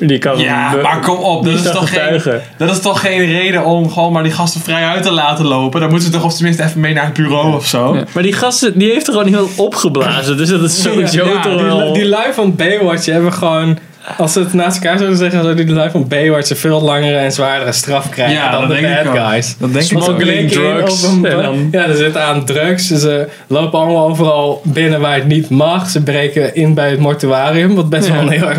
Die 0.00 0.18
kan 0.18 0.38
Ja, 0.38 0.74
maar 0.82 1.00
kom 1.00 1.16
op. 1.16 1.44
Dat 1.44 1.54
is, 1.54 1.62
toch 1.62 1.88
geen, 1.90 2.40
dat 2.58 2.70
is 2.70 2.80
toch 2.80 3.00
geen 3.00 3.26
reden 3.26 3.64
om 3.64 3.90
gewoon 3.92 4.12
maar 4.12 4.22
die 4.22 4.32
gasten 4.32 4.60
vrij 4.60 4.84
uit 4.86 5.02
te 5.02 5.10
laten 5.10 5.44
lopen. 5.44 5.80
Dan 5.80 5.90
moeten 5.90 6.06
ze 6.08 6.14
toch 6.14 6.24
of 6.24 6.34
tenminste 6.34 6.62
even 6.64 6.80
mee 6.80 6.94
naar 6.94 7.04
het 7.04 7.12
bureau 7.14 7.54
of 7.54 7.66
zo. 7.66 7.94
Ja, 7.96 8.04
Maar 8.14 8.22
die 8.22 8.32
gasten, 8.32 8.78
die 8.78 8.90
heeft 8.90 9.06
er 9.06 9.12
gewoon 9.12 9.28
heel 9.28 9.48
opgeblazen. 9.56 10.36
Dus 10.36 10.48
dat 10.48 10.62
is 10.62 10.82
sowieso 10.82 11.24
Ja, 11.24 11.32
toch 11.32 11.42
die- 11.42 11.56
Die, 11.56 11.64
wel... 11.66 11.92
die 11.92 12.06
lui 12.08 12.32
van 12.32 12.56
Baywatch 12.56 13.06
hebben 13.06 13.32
gewoon... 13.32 13.78
Als 14.18 14.32
ze 14.32 14.38
het 14.40 14.52
naast 14.52 14.76
elkaar 14.76 14.96
zouden 14.98 15.18
zeggen, 15.18 15.42
zouden 15.42 15.66
die 15.66 15.74
lui 15.74 15.90
van 15.90 16.08
Baywatch 16.08 16.50
een 16.50 16.56
veel 16.56 16.80
langere 16.82 17.16
en 17.16 17.32
zwaardere 17.32 17.72
straf 17.72 18.08
krijgen 18.08 18.34
Ja, 18.34 18.50
dan 18.50 18.60
dat 18.68 18.78
de 18.78 18.86
ik 18.86 19.04
bad 19.12 19.18
guys. 19.30 19.56
Dat 19.58 19.72
denk 19.72 19.84
ik 19.84 19.90
ze. 19.90 20.02
Smuggling 20.02 20.38
in 20.40 20.48
drugs 20.48 21.04
op 21.04 21.12
een- 21.12 21.26
en 21.26 21.42
dan- 21.42 21.68
Ja, 21.70 21.86
ze 21.90 21.96
zitten 21.96 22.22
aan 22.24 22.44
drugs. 22.44 22.86
Ze 22.86 23.28
lopen 23.46 23.78
allemaal 23.78 24.08
overal 24.08 24.60
binnen 24.64 25.00
waar 25.00 25.14
het 25.14 25.26
niet 25.26 25.48
mag. 25.50 25.90
Ze 25.90 26.02
breken 26.02 26.54
in 26.54 26.74
bij 26.74 26.90
het 26.90 26.98
mortuarium, 27.00 27.74
wat 27.74 27.88
best, 27.90 28.08
wel, 28.08 28.20
een 28.20 28.28
heel 28.28 28.48
erg, 28.48 28.58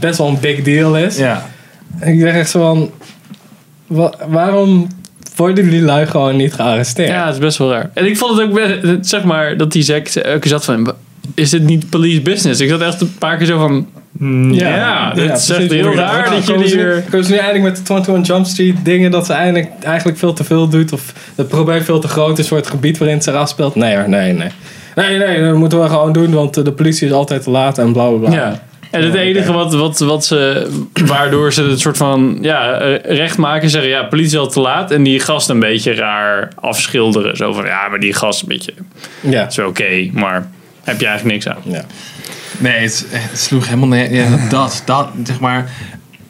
best 0.00 0.18
wel 0.18 0.28
een 0.28 0.40
big 0.40 0.62
deal 0.62 0.96
is. 0.96 1.16
Ja. 1.16 1.46
En 1.98 2.12
ik 2.12 2.20
zeg 2.20 2.34
echt 2.34 2.50
zo 2.50 2.60
van... 2.60 2.90
wa- 3.86 4.14
waarom 4.28 4.86
worden 5.36 5.70
die 5.70 5.82
lui 5.82 6.06
gewoon 6.06 6.36
niet 6.36 6.54
gearresteerd? 6.54 7.08
Ja, 7.08 7.24
het 7.24 7.34
is 7.34 7.40
best 7.40 7.58
wel 7.58 7.70
raar. 7.70 7.90
En 7.94 8.06
ik 8.06 8.16
vond 8.18 8.36
het 8.38 8.46
ook, 8.48 8.54
best- 8.54 9.08
zeg 9.10 9.24
maar, 9.24 9.56
dat 9.56 9.72
die 9.72 9.82
zegt, 9.82 10.24
ook 10.26 10.44
zat 10.44 10.64
van, 10.64 10.92
is 11.34 11.50
dit 11.50 11.62
niet 11.62 11.90
police 11.90 12.20
business? 12.20 12.60
Ik 12.60 12.68
zat 12.68 12.80
echt 12.80 13.00
een 13.00 13.14
paar 13.18 13.36
keer 13.36 13.46
zo 13.46 13.58
van, 13.58 13.86
ja, 14.50 15.12
dit 15.14 15.30
is 15.36 15.48
echt 15.50 15.70
heel 15.70 15.94
raar 15.94 16.24
dat- 16.24 16.32
dat 16.34 16.46
jullie 16.46 16.68
ze 16.68 16.76
nu- 16.76 16.82
er... 16.82 17.02
Komen 17.10 17.24
ze 17.26 17.30
nu 17.32 17.36
eigenlijk 17.38 17.64
met 17.76 17.86
de 17.86 17.92
21 17.92 18.26
Jump 18.26 18.46
Street 18.46 18.76
dingen 18.84 19.10
dat 19.10 19.26
ze 19.26 19.32
eigenlijk, 19.32 19.68
eigenlijk 19.82 20.18
veel 20.18 20.32
te 20.32 20.44
veel 20.44 20.68
doet 20.68 20.92
of 20.92 21.12
het 21.34 21.48
probleem 21.48 21.82
veel 21.82 21.98
te 22.00 22.08
groot 22.08 22.38
is 22.38 22.48
voor 22.48 22.56
het 22.56 22.66
gebied 22.66 22.98
waarin 22.98 23.16
het 23.16 23.24
zich 23.26 23.34
afspeelt? 23.34 23.74
Nee 23.74 23.96
hoor, 23.96 24.08
nee, 24.08 24.32
nee. 24.32 24.48
Nee, 24.94 25.18
nee, 25.18 25.40
dat 25.42 25.54
moeten 25.54 25.82
we 25.82 25.88
gewoon 25.88 26.12
doen, 26.12 26.30
want 26.32 26.56
eh, 26.56 26.64
de 26.64 26.72
politie 26.72 27.06
is 27.06 27.12
altijd 27.12 27.42
te 27.42 27.50
laat 27.50 27.78
en 27.78 27.92
bla 27.92 28.08
bla 28.08 28.18
bla. 28.28 28.36
Ja. 28.36 28.62
En 28.90 29.02
het 29.04 29.14
enige 29.14 29.52
wat, 29.52 29.74
wat, 29.74 29.98
wat 29.98 30.24
ze, 30.24 30.68
waardoor 31.06 31.52
ze 31.52 31.62
het 31.62 31.80
soort 31.80 31.96
van 31.96 32.38
ja, 32.40 32.72
eh, 32.80 33.16
recht 33.16 33.36
maken, 33.38 33.70
zeggen 33.70 33.90
ja, 33.90 34.02
politie 34.02 34.32
is 34.32 34.38
al 34.38 34.48
te 34.48 34.60
laat. 34.60 34.90
En 34.90 35.02
die 35.02 35.20
gast 35.20 35.48
een 35.48 35.60
beetje 35.60 35.94
raar 35.94 36.48
afschilderen. 36.54 37.36
Zo 37.36 37.52
van 37.52 37.64
ja, 37.64 37.88
maar 37.88 38.00
die 38.00 38.12
gast 38.12 38.42
een 38.42 38.48
beetje, 38.48 38.72
Ja. 39.20 39.46
is 39.46 39.58
oké, 39.58 40.10
maar 40.12 40.50
heb 40.84 41.00
je 41.00 41.06
eigenlijk 41.06 41.34
niks 41.44 41.48
aan. 41.56 41.62
ja. 41.72 41.84
Nee, 42.60 42.78
het, 42.78 43.06
het 43.10 43.40
sloeg 43.40 43.64
helemaal 43.64 43.88
neer. 43.88 44.12
Ja, 44.14 44.26
dat, 44.48 44.82
dat, 44.86 45.08
zeg 45.24 45.40
maar. 45.40 45.70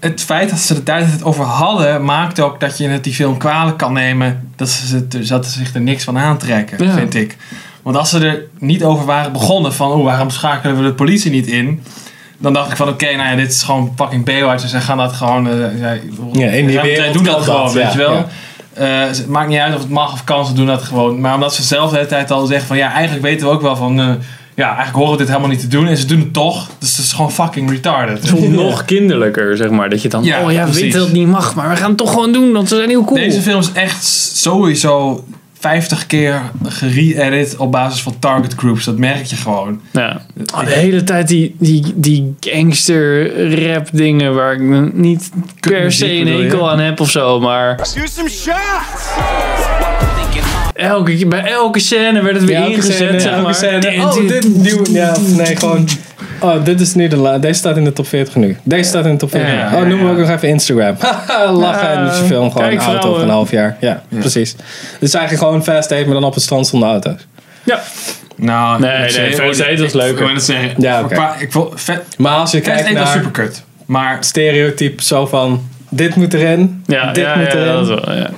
Het 0.00 0.22
feit 0.22 0.50
dat 0.50 0.58
ze 0.58 0.74
er 0.74 0.82
tijd 0.82 1.06
het 1.12 1.22
over 1.24 1.44
hadden, 1.44 2.04
maakt 2.04 2.40
ook 2.40 2.60
dat 2.60 2.78
je 2.78 2.88
het 2.88 3.04
die 3.04 3.14
film 3.14 3.36
kwalijk 3.38 3.76
kan 3.78 3.92
nemen. 3.92 4.50
Dat 4.56 4.68
ze, 4.68 4.94
het- 4.96 5.28
dat 5.28 5.46
ze 5.46 5.52
zich 5.58 5.74
er 5.74 5.80
niks 5.80 6.04
van 6.04 6.18
aantrekken, 6.18 6.84
Ja. 6.86 6.92
vind 6.92 7.14
ik. 7.14 7.36
Want 7.82 7.96
als 7.96 8.10
ze 8.10 8.26
er 8.26 8.42
niet 8.58 8.84
over 8.84 9.04
waren 9.04 9.32
begonnen 9.32 9.72
van, 9.74 9.90
oh, 9.90 10.04
waarom 10.04 10.30
schakelen 10.30 10.76
we 10.76 10.82
de 10.82 10.92
politie 10.94 11.30
niet 11.30 11.46
in? 11.46 11.82
Dan 12.38 12.52
dacht 12.52 12.70
ik 12.70 12.76
van, 12.76 12.88
oké, 12.88 13.16
nou 13.16 13.28
ja, 13.30 13.36
dit 13.36 13.52
is 13.52 13.62
gewoon 13.62 13.92
fucking 13.96 14.24
Baywatch. 14.24 14.62
Dus 14.62 14.70
zij 14.70 14.80
gaan 14.80 14.96
dat 14.96 15.12
gewoon... 15.12 15.48
eh, 15.48 15.80
ja, 15.80 15.90
Ja, 16.32 16.46
in 16.50 16.66
die 16.66 16.74
zij 16.74 16.82
wereld 16.82 17.12
doen 17.14 17.24
dat 17.24 17.42
gewoon, 17.42 17.64
dat, 17.64 17.72
weet 17.72 17.82
ja, 17.84 17.90
je 17.92 17.96
wel. 17.98 18.12
ja. 18.12 18.26
Eh, 19.02 19.06
het 19.08 19.26
maakt 19.28 19.48
niet 19.48 19.58
uit 19.58 19.74
of 19.74 19.80
het 19.80 19.90
mag 19.90 20.12
of 20.12 20.24
kan, 20.24 20.46
ze 20.46 20.52
doen 20.52 20.66
dat 20.66 20.82
gewoon. 20.82 21.20
Maar 21.20 21.34
omdat 21.34 21.54
ze 21.54 21.62
zelf 21.62 21.90
de 21.90 21.96
hele 21.96 22.08
tijd 22.08 22.30
al 22.30 22.46
zeggen 22.46 22.66
van, 22.66 22.76
ja, 22.76 22.92
eigenlijk 22.92 23.22
weten 23.22 23.46
we 23.46 23.52
ook 23.52 23.62
wel 23.62 23.76
van... 23.76 24.00
eh, 24.00 24.06
ja, 24.60 24.66
eigenlijk 24.66 24.96
horen 24.96 25.12
we 25.12 25.18
dit 25.18 25.28
helemaal 25.28 25.48
niet 25.50 25.60
te 25.60 25.68
doen. 25.68 25.86
En 25.86 25.96
ze 25.96 26.06
doen 26.06 26.18
het 26.20 26.32
toch. 26.32 26.68
Dus 26.78 26.96
het 26.96 27.06
is 27.06 27.12
gewoon 27.12 27.32
fucking 27.32 27.70
retarded. 27.70 28.26
Soms 28.26 28.46
nog 28.64 28.84
kinderlijker, 28.84 29.56
zeg 29.56 29.70
maar. 29.70 29.90
Dat 29.90 30.02
je 30.02 30.08
dan, 30.08 30.24
Ja, 30.24 30.42
oh 30.42 30.52
ja, 30.52 30.58
we 30.58 30.62
precies. 30.64 30.80
weten 30.82 30.98
dat 30.98 31.08
het 31.08 31.16
niet 31.16 31.26
mag, 31.28 31.54
maar 31.54 31.68
we 31.68 31.76
gaan 31.76 31.88
het 31.88 31.98
toch 31.98 32.10
gewoon 32.10 32.32
doen, 32.32 32.52
want 32.52 32.68
ze 32.68 32.76
zijn 32.76 32.88
heel 32.88 33.04
cool. 33.04 33.20
Deze 33.20 33.40
film 33.40 33.60
is 33.60 33.72
echt 33.72 34.04
sowieso 34.34 35.24
50 35.58 36.06
keer 36.06 36.42
gere-edit 36.64 37.56
op 37.56 37.72
basis 37.72 38.02
van 38.02 38.14
target 38.18 38.54
groups. 38.54 38.84
Dat 38.84 38.96
merk 38.96 39.24
je 39.24 39.36
gewoon. 39.36 39.80
Ja. 39.92 40.20
Oh, 40.54 40.64
de 40.64 40.70
hele 40.70 41.04
tijd 41.04 41.28
die, 41.28 41.54
die, 41.58 41.92
die 41.94 42.34
gangster 42.40 43.32
rap 43.66 43.88
dingen 43.92 44.34
waar 44.34 44.52
ik 44.52 44.60
me 44.60 44.90
niet 44.92 45.30
per 45.60 45.92
se 45.92 46.12
een 46.12 46.42
enkel 46.42 46.70
aan 46.70 46.78
heb 46.78 47.00
of 47.00 47.10
zo, 47.10 47.40
maar 47.40 47.76
Do 47.76 48.06
some 48.06 48.28
shots! 48.28 49.69
Elke, 50.80 51.16
keer- 51.16 51.28
bij 51.28 51.44
elke 51.44 51.78
scène 51.78 52.22
werd 52.22 52.36
het 52.36 52.44
weer 52.44 52.58
Ja, 52.58 52.64
ingezet, 52.64 52.94
scène, 52.94 53.20
zeg 53.20 53.30
elke 53.32 53.42
maar. 53.42 53.54
scène. 53.54 53.94
Oh, 54.04 54.14
dit- 54.28 54.56
nieuw. 54.56 54.82
Ja, 54.90 55.16
nee, 55.36 55.56
gewoon. 55.56 55.88
Oh, 56.40 56.64
dit 56.64 56.80
is 56.80 56.94
nu 56.94 57.08
de 57.08 57.16
la. 57.16 57.38
Deze 57.38 57.54
staat 57.58 57.76
in 57.76 57.84
de 57.84 57.92
top 57.92 58.06
40 58.06 58.34
nu. 58.34 58.56
Deze 58.62 58.88
staat 58.88 59.04
in 59.04 59.10
de 59.10 59.16
top 59.16 59.30
40. 59.30 59.50
Ja, 59.52 59.66
oh, 59.66 59.72
ja, 59.72 59.78
noemen 59.78 59.98
we 59.98 60.04
ja. 60.04 60.10
ook 60.10 60.18
nog 60.18 60.30
even 60.36 60.48
Instagram. 60.48 60.94
Haha, 60.98 61.50
Lachen 61.52 61.88
en 61.90 62.04
dus 62.04 62.18
je 62.18 62.24
film 62.24 62.50
gewoon 62.52 62.70
een 62.70 62.78
auto 62.78 63.08
over 63.10 63.22
een 63.22 63.28
half 63.28 63.50
jaar. 63.50 63.76
Ja, 63.80 64.02
precies. 64.08 64.56
Is 65.00 65.14
eigenlijk 65.14 65.44
gewoon 65.44 65.64
Fast 65.64 65.90
Eight, 65.90 66.06
maar 66.06 66.14
dan 66.14 66.24
op 66.24 66.34
het 66.34 66.42
strand 66.42 66.66
zonder 66.66 66.88
auto's. 66.88 67.26
Ja. 67.62 67.80
Nou, 68.36 68.80
Nee, 68.80 68.90
nee, 68.90 69.32
First 69.34 69.62
Aid 69.62 69.78
was 69.80 69.88
ik- 69.88 69.94
leuker. 69.94 70.30
Ik. 70.62 70.72
Ja, 70.78 71.06
Ik 71.38 71.52
vond 71.52 71.80
Vet 71.80 72.02
Maar 72.16 72.36
als 72.36 72.50
je 72.50 72.62
Fast 72.62 72.82
kijkt 72.82 72.92
naar 72.92 73.06
super 73.06 73.30
kut. 73.30 73.62
Maar 73.86 74.16
stereotype 74.20 75.02
zo 75.04 75.26
van 75.26 75.62
dit 75.88 76.14
moet 76.14 76.34
erin, 76.34 76.82
Ja, 76.86 77.12
dit 77.12 77.24
ja, 77.24 77.36
moet 77.36 77.46
ja, 77.52 77.58
erin. 77.58 77.72
dat 77.72 77.86
wel, 78.04 78.16
ja. 78.16 78.30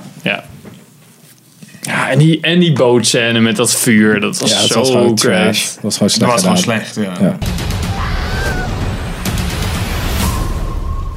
Ja. 1.83 2.09
En 2.09 2.17
die, 2.17 2.37
en 2.41 2.59
die 2.59 2.73
bootscène 2.73 3.39
met 3.39 3.55
dat 3.55 3.75
vuur, 3.75 4.19
dat 4.19 4.37
was 4.39 4.51
ja, 4.51 4.59
zo 4.59 4.79
was 4.79 4.89
gewoon 4.89 5.15
crash. 5.15 5.61
trash. 5.61 5.73
Dat 5.73 5.97
was 5.97 5.97
gewoon 5.97 6.11
dat 6.17 6.19
slecht 6.19 6.31
was 6.31 6.41
gewoon 6.41 6.57
slecht. 6.57 6.95
Ja. 6.95 7.25
Ja. 7.25 7.37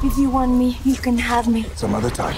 If 0.03 0.15
you 0.15 0.29
want 0.31 0.57
me, 0.57 0.73
you 0.81 0.97
can 1.01 1.19
have 1.19 1.49
me. 1.49 1.63
Some 1.75 1.97
other 1.97 2.11
time. 2.11 2.33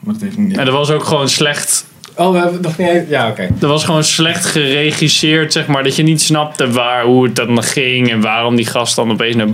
Maar 0.00 0.14
dat 0.14 0.22
heeft 0.22 0.36
niet. 0.36 0.56
En 0.56 0.64
dat 0.64 0.74
was 0.74 0.90
ook 0.90 1.04
gewoon 1.04 1.28
slecht 1.28 1.88
Oh, 2.20 2.32
we 2.32 2.38
hebben 2.38 2.54
het 2.54 2.62
nog 2.62 2.78
niet. 2.78 3.08
Ja, 3.08 3.28
oké. 3.28 3.48
Dat 3.58 3.70
was 3.70 3.84
gewoon 3.84 4.04
slecht 4.04 4.44
geregisseerd, 4.44 5.52
zeg 5.52 5.66
maar. 5.66 5.82
Dat 5.82 5.96
je 5.96 6.02
niet 6.02 6.22
snapte 6.22 6.70
waar, 6.70 7.04
hoe 7.04 7.24
het 7.24 7.36
dan 7.36 7.62
ging 7.62 8.10
en 8.10 8.20
waarom 8.20 8.56
die 8.56 8.66
gast 8.66 8.96
dan 8.96 9.10
opeens 9.10 9.36
naar, 9.36 9.48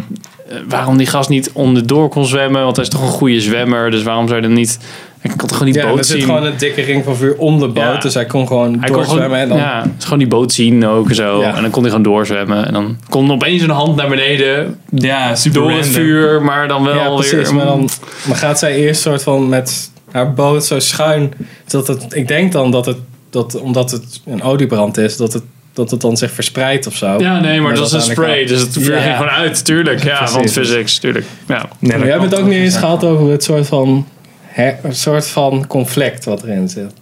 waarom 0.69 0.97
die 0.97 1.07
gast 1.07 1.29
niet 1.29 1.50
onderdoor 1.53 2.09
kon 2.09 2.25
zwemmen. 2.26 2.62
Want 2.65 2.76
hij 2.76 2.85
is 2.85 2.91
toch 2.91 3.03
een 3.03 3.09
goede 3.09 3.41
zwemmer, 3.41 3.91
dus 3.91 4.03
waarom 4.03 4.26
zou 4.29 4.41
je 4.41 4.47
dan 4.47 4.57
niet... 4.57 4.79
Ik 5.23 5.33
kon 5.37 5.49
toch 5.49 5.57
gewoon 5.59 5.73
die 5.73 5.83
Ja, 5.83 5.88
boot 5.88 5.99
er 5.99 6.05
zit 6.05 6.17
zien. 6.17 6.26
gewoon 6.26 6.45
een 6.45 6.57
dikke 6.59 6.81
ring 6.83 7.05
van 7.05 7.17
vuur 7.17 7.35
om 7.37 7.59
de 7.59 7.67
boot, 7.69 7.76
Ja. 7.85 7.99
dus 7.99 8.15
hij 8.15 8.25
kon 8.25 8.47
gewoon 8.47 8.79
hij 8.81 8.91
kon 8.91 9.05
gewoon, 9.05 9.05
doorzwemmen 9.07 9.38
en 9.38 9.49
dan 9.49 9.59
ja, 9.59 9.83
dus 9.97 10.05
gewoon 10.05 10.19
die 10.19 10.29
boot 10.29 10.53
zien 10.53 10.87
ook 10.87 11.12
zo. 11.12 11.41
Ja. 11.41 11.55
En 11.55 11.62
dan 11.62 11.71
kon 11.71 11.83
hij 11.83 11.91
gewoon 11.91 12.07
doorzwemmen. 12.07 12.67
En 12.67 12.73
dan 12.73 12.97
kon 13.09 13.31
opeens 13.33 13.62
een 13.62 13.71
hand 13.71 13.97
naar 13.97 14.09
beneden 14.09 14.79
Ja, 14.91 15.35
super 15.35 15.61
door 15.61 15.71
het 15.71 15.87
vuur, 15.88 16.43
maar 16.43 16.69
dan 16.69 16.85
wel 16.85 16.95
Ja, 16.95 17.09
precies. 17.15 17.33
weer... 17.33 17.55
Maar 17.55 17.65
dan 17.67 17.88
maar 18.26 18.37
gaat 18.37 18.59
zij 18.59 18.75
eerst 18.76 19.00
soort 19.00 19.23
van 19.23 19.49
met 19.49 19.91
haar 20.12 20.35
boot 20.35 20.65
zo 20.65 20.79
schuin. 20.81 21.33
Dat 21.67 21.87
het, 21.87 22.07
ik 22.15 22.29
denk 22.29 22.53
dan 22.53 22.71
dat 22.71 22.87
het, 22.87 22.99
dat, 23.31 23.61
omdat 23.61 23.91
het 23.91 24.21
een 24.26 24.43
oliebrand 24.43 24.97
is, 24.99 25.17
dat 25.17 25.33
het 25.33 25.43
dat 25.76 25.90
het 25.90 26.00
dan 26.00 26.16
zich 26.16 26.30
verspreidt 26.30 26.87
of 26.87 26.95
zo. 26.95 27.06
Ja, 27.18 27.40
nee, 27.40 27.52
maar 27.61 27.62
Maar 27.71 27.75
dat 27.75 27.87
is 27.87 27.92
een 27.92 28.00
spray. 28.00 28.45
Dus 28.47 28.61
het 28.61 28.73
vuur 28.73 28.95
Ja. 28.95 29.00
ging 29.02 29.16
gewoon 29.16 29.30
uit, 29.30 29.64
tuurlijk. 29.64 30.02
Ja, 30.04 30.16
Precies. 30.16 30.35
want 30.37 30.52
physics, 30.52 30.99
tuurlijk. 30.99 31.25
Ja. 31.49 31.68
Nee, 31.78 31.97
Maar 31.99 32.06
jij 32.06 32.16
hebt 32.18 32.30
het 32.30 32.40
ook 32.40 32.47
niet 32.47 32.59
eens 32.59 32.76
gehad 32.76 33.04
over 33.04 33.30
het 33.30 33.45
soort 33.45 33.66
van, 33.66 34.06
her- 34.45 34.78
een 34.83 34.95
soort 34.95 35.26
van 35.28 35.66
conflict 35.66 36.25
wat 36.25 36.42
erin 36.42 36.68
zit. 36.68 36.92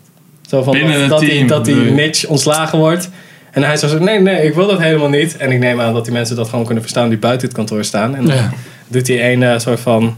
Zo 0.48 0.62
van 0.62 0.72
Binnen 0.72 1.08
dat, 1.08 1.20
die, 1.20 1.44
dat 1.46 1.64
die? 1.64 1.74
Mitch 1.74 2.26
ontslagen 2.26 2.78
wordt. 2.78 3.08
En 3.50 3.62
hij 3.62 3.76
zo 3.76 3.88
zegt, 3.88 4.00
nee, 4.00 4.20
nee, 4.20 4.42
ik 4.46 4.54
wil 4.54 4.66
dat 4.66 4.80
helemaal 4.80 5.08
niet. 5.08 5.36
En 5.36 5.50
ik 5.50 5.58
neem 5.58 5.80
aan 5.80 5.92
dat 5.94 6.04
die 6.04 6.12
mensen 6.12 6.36
dat 6.36 6.48
gewoon 6.48 6.64
kunnen 6.64 6.82
verstaan 6.82 7.08
die 7.08 7.18
buiten 7.18 7.46
het 7.48 7.56
kantoor 7.56 7.84
staan. 7.84 8.14
En 8.16 8.26
dan 8.26 8.34
Ja. 8.36 8.50
doet 8.88 9.08
hij 9.08 9.32
een 9.32 9.42
eh, 9.42 9.58
soort 9.58 9.80
van 9.80 10.16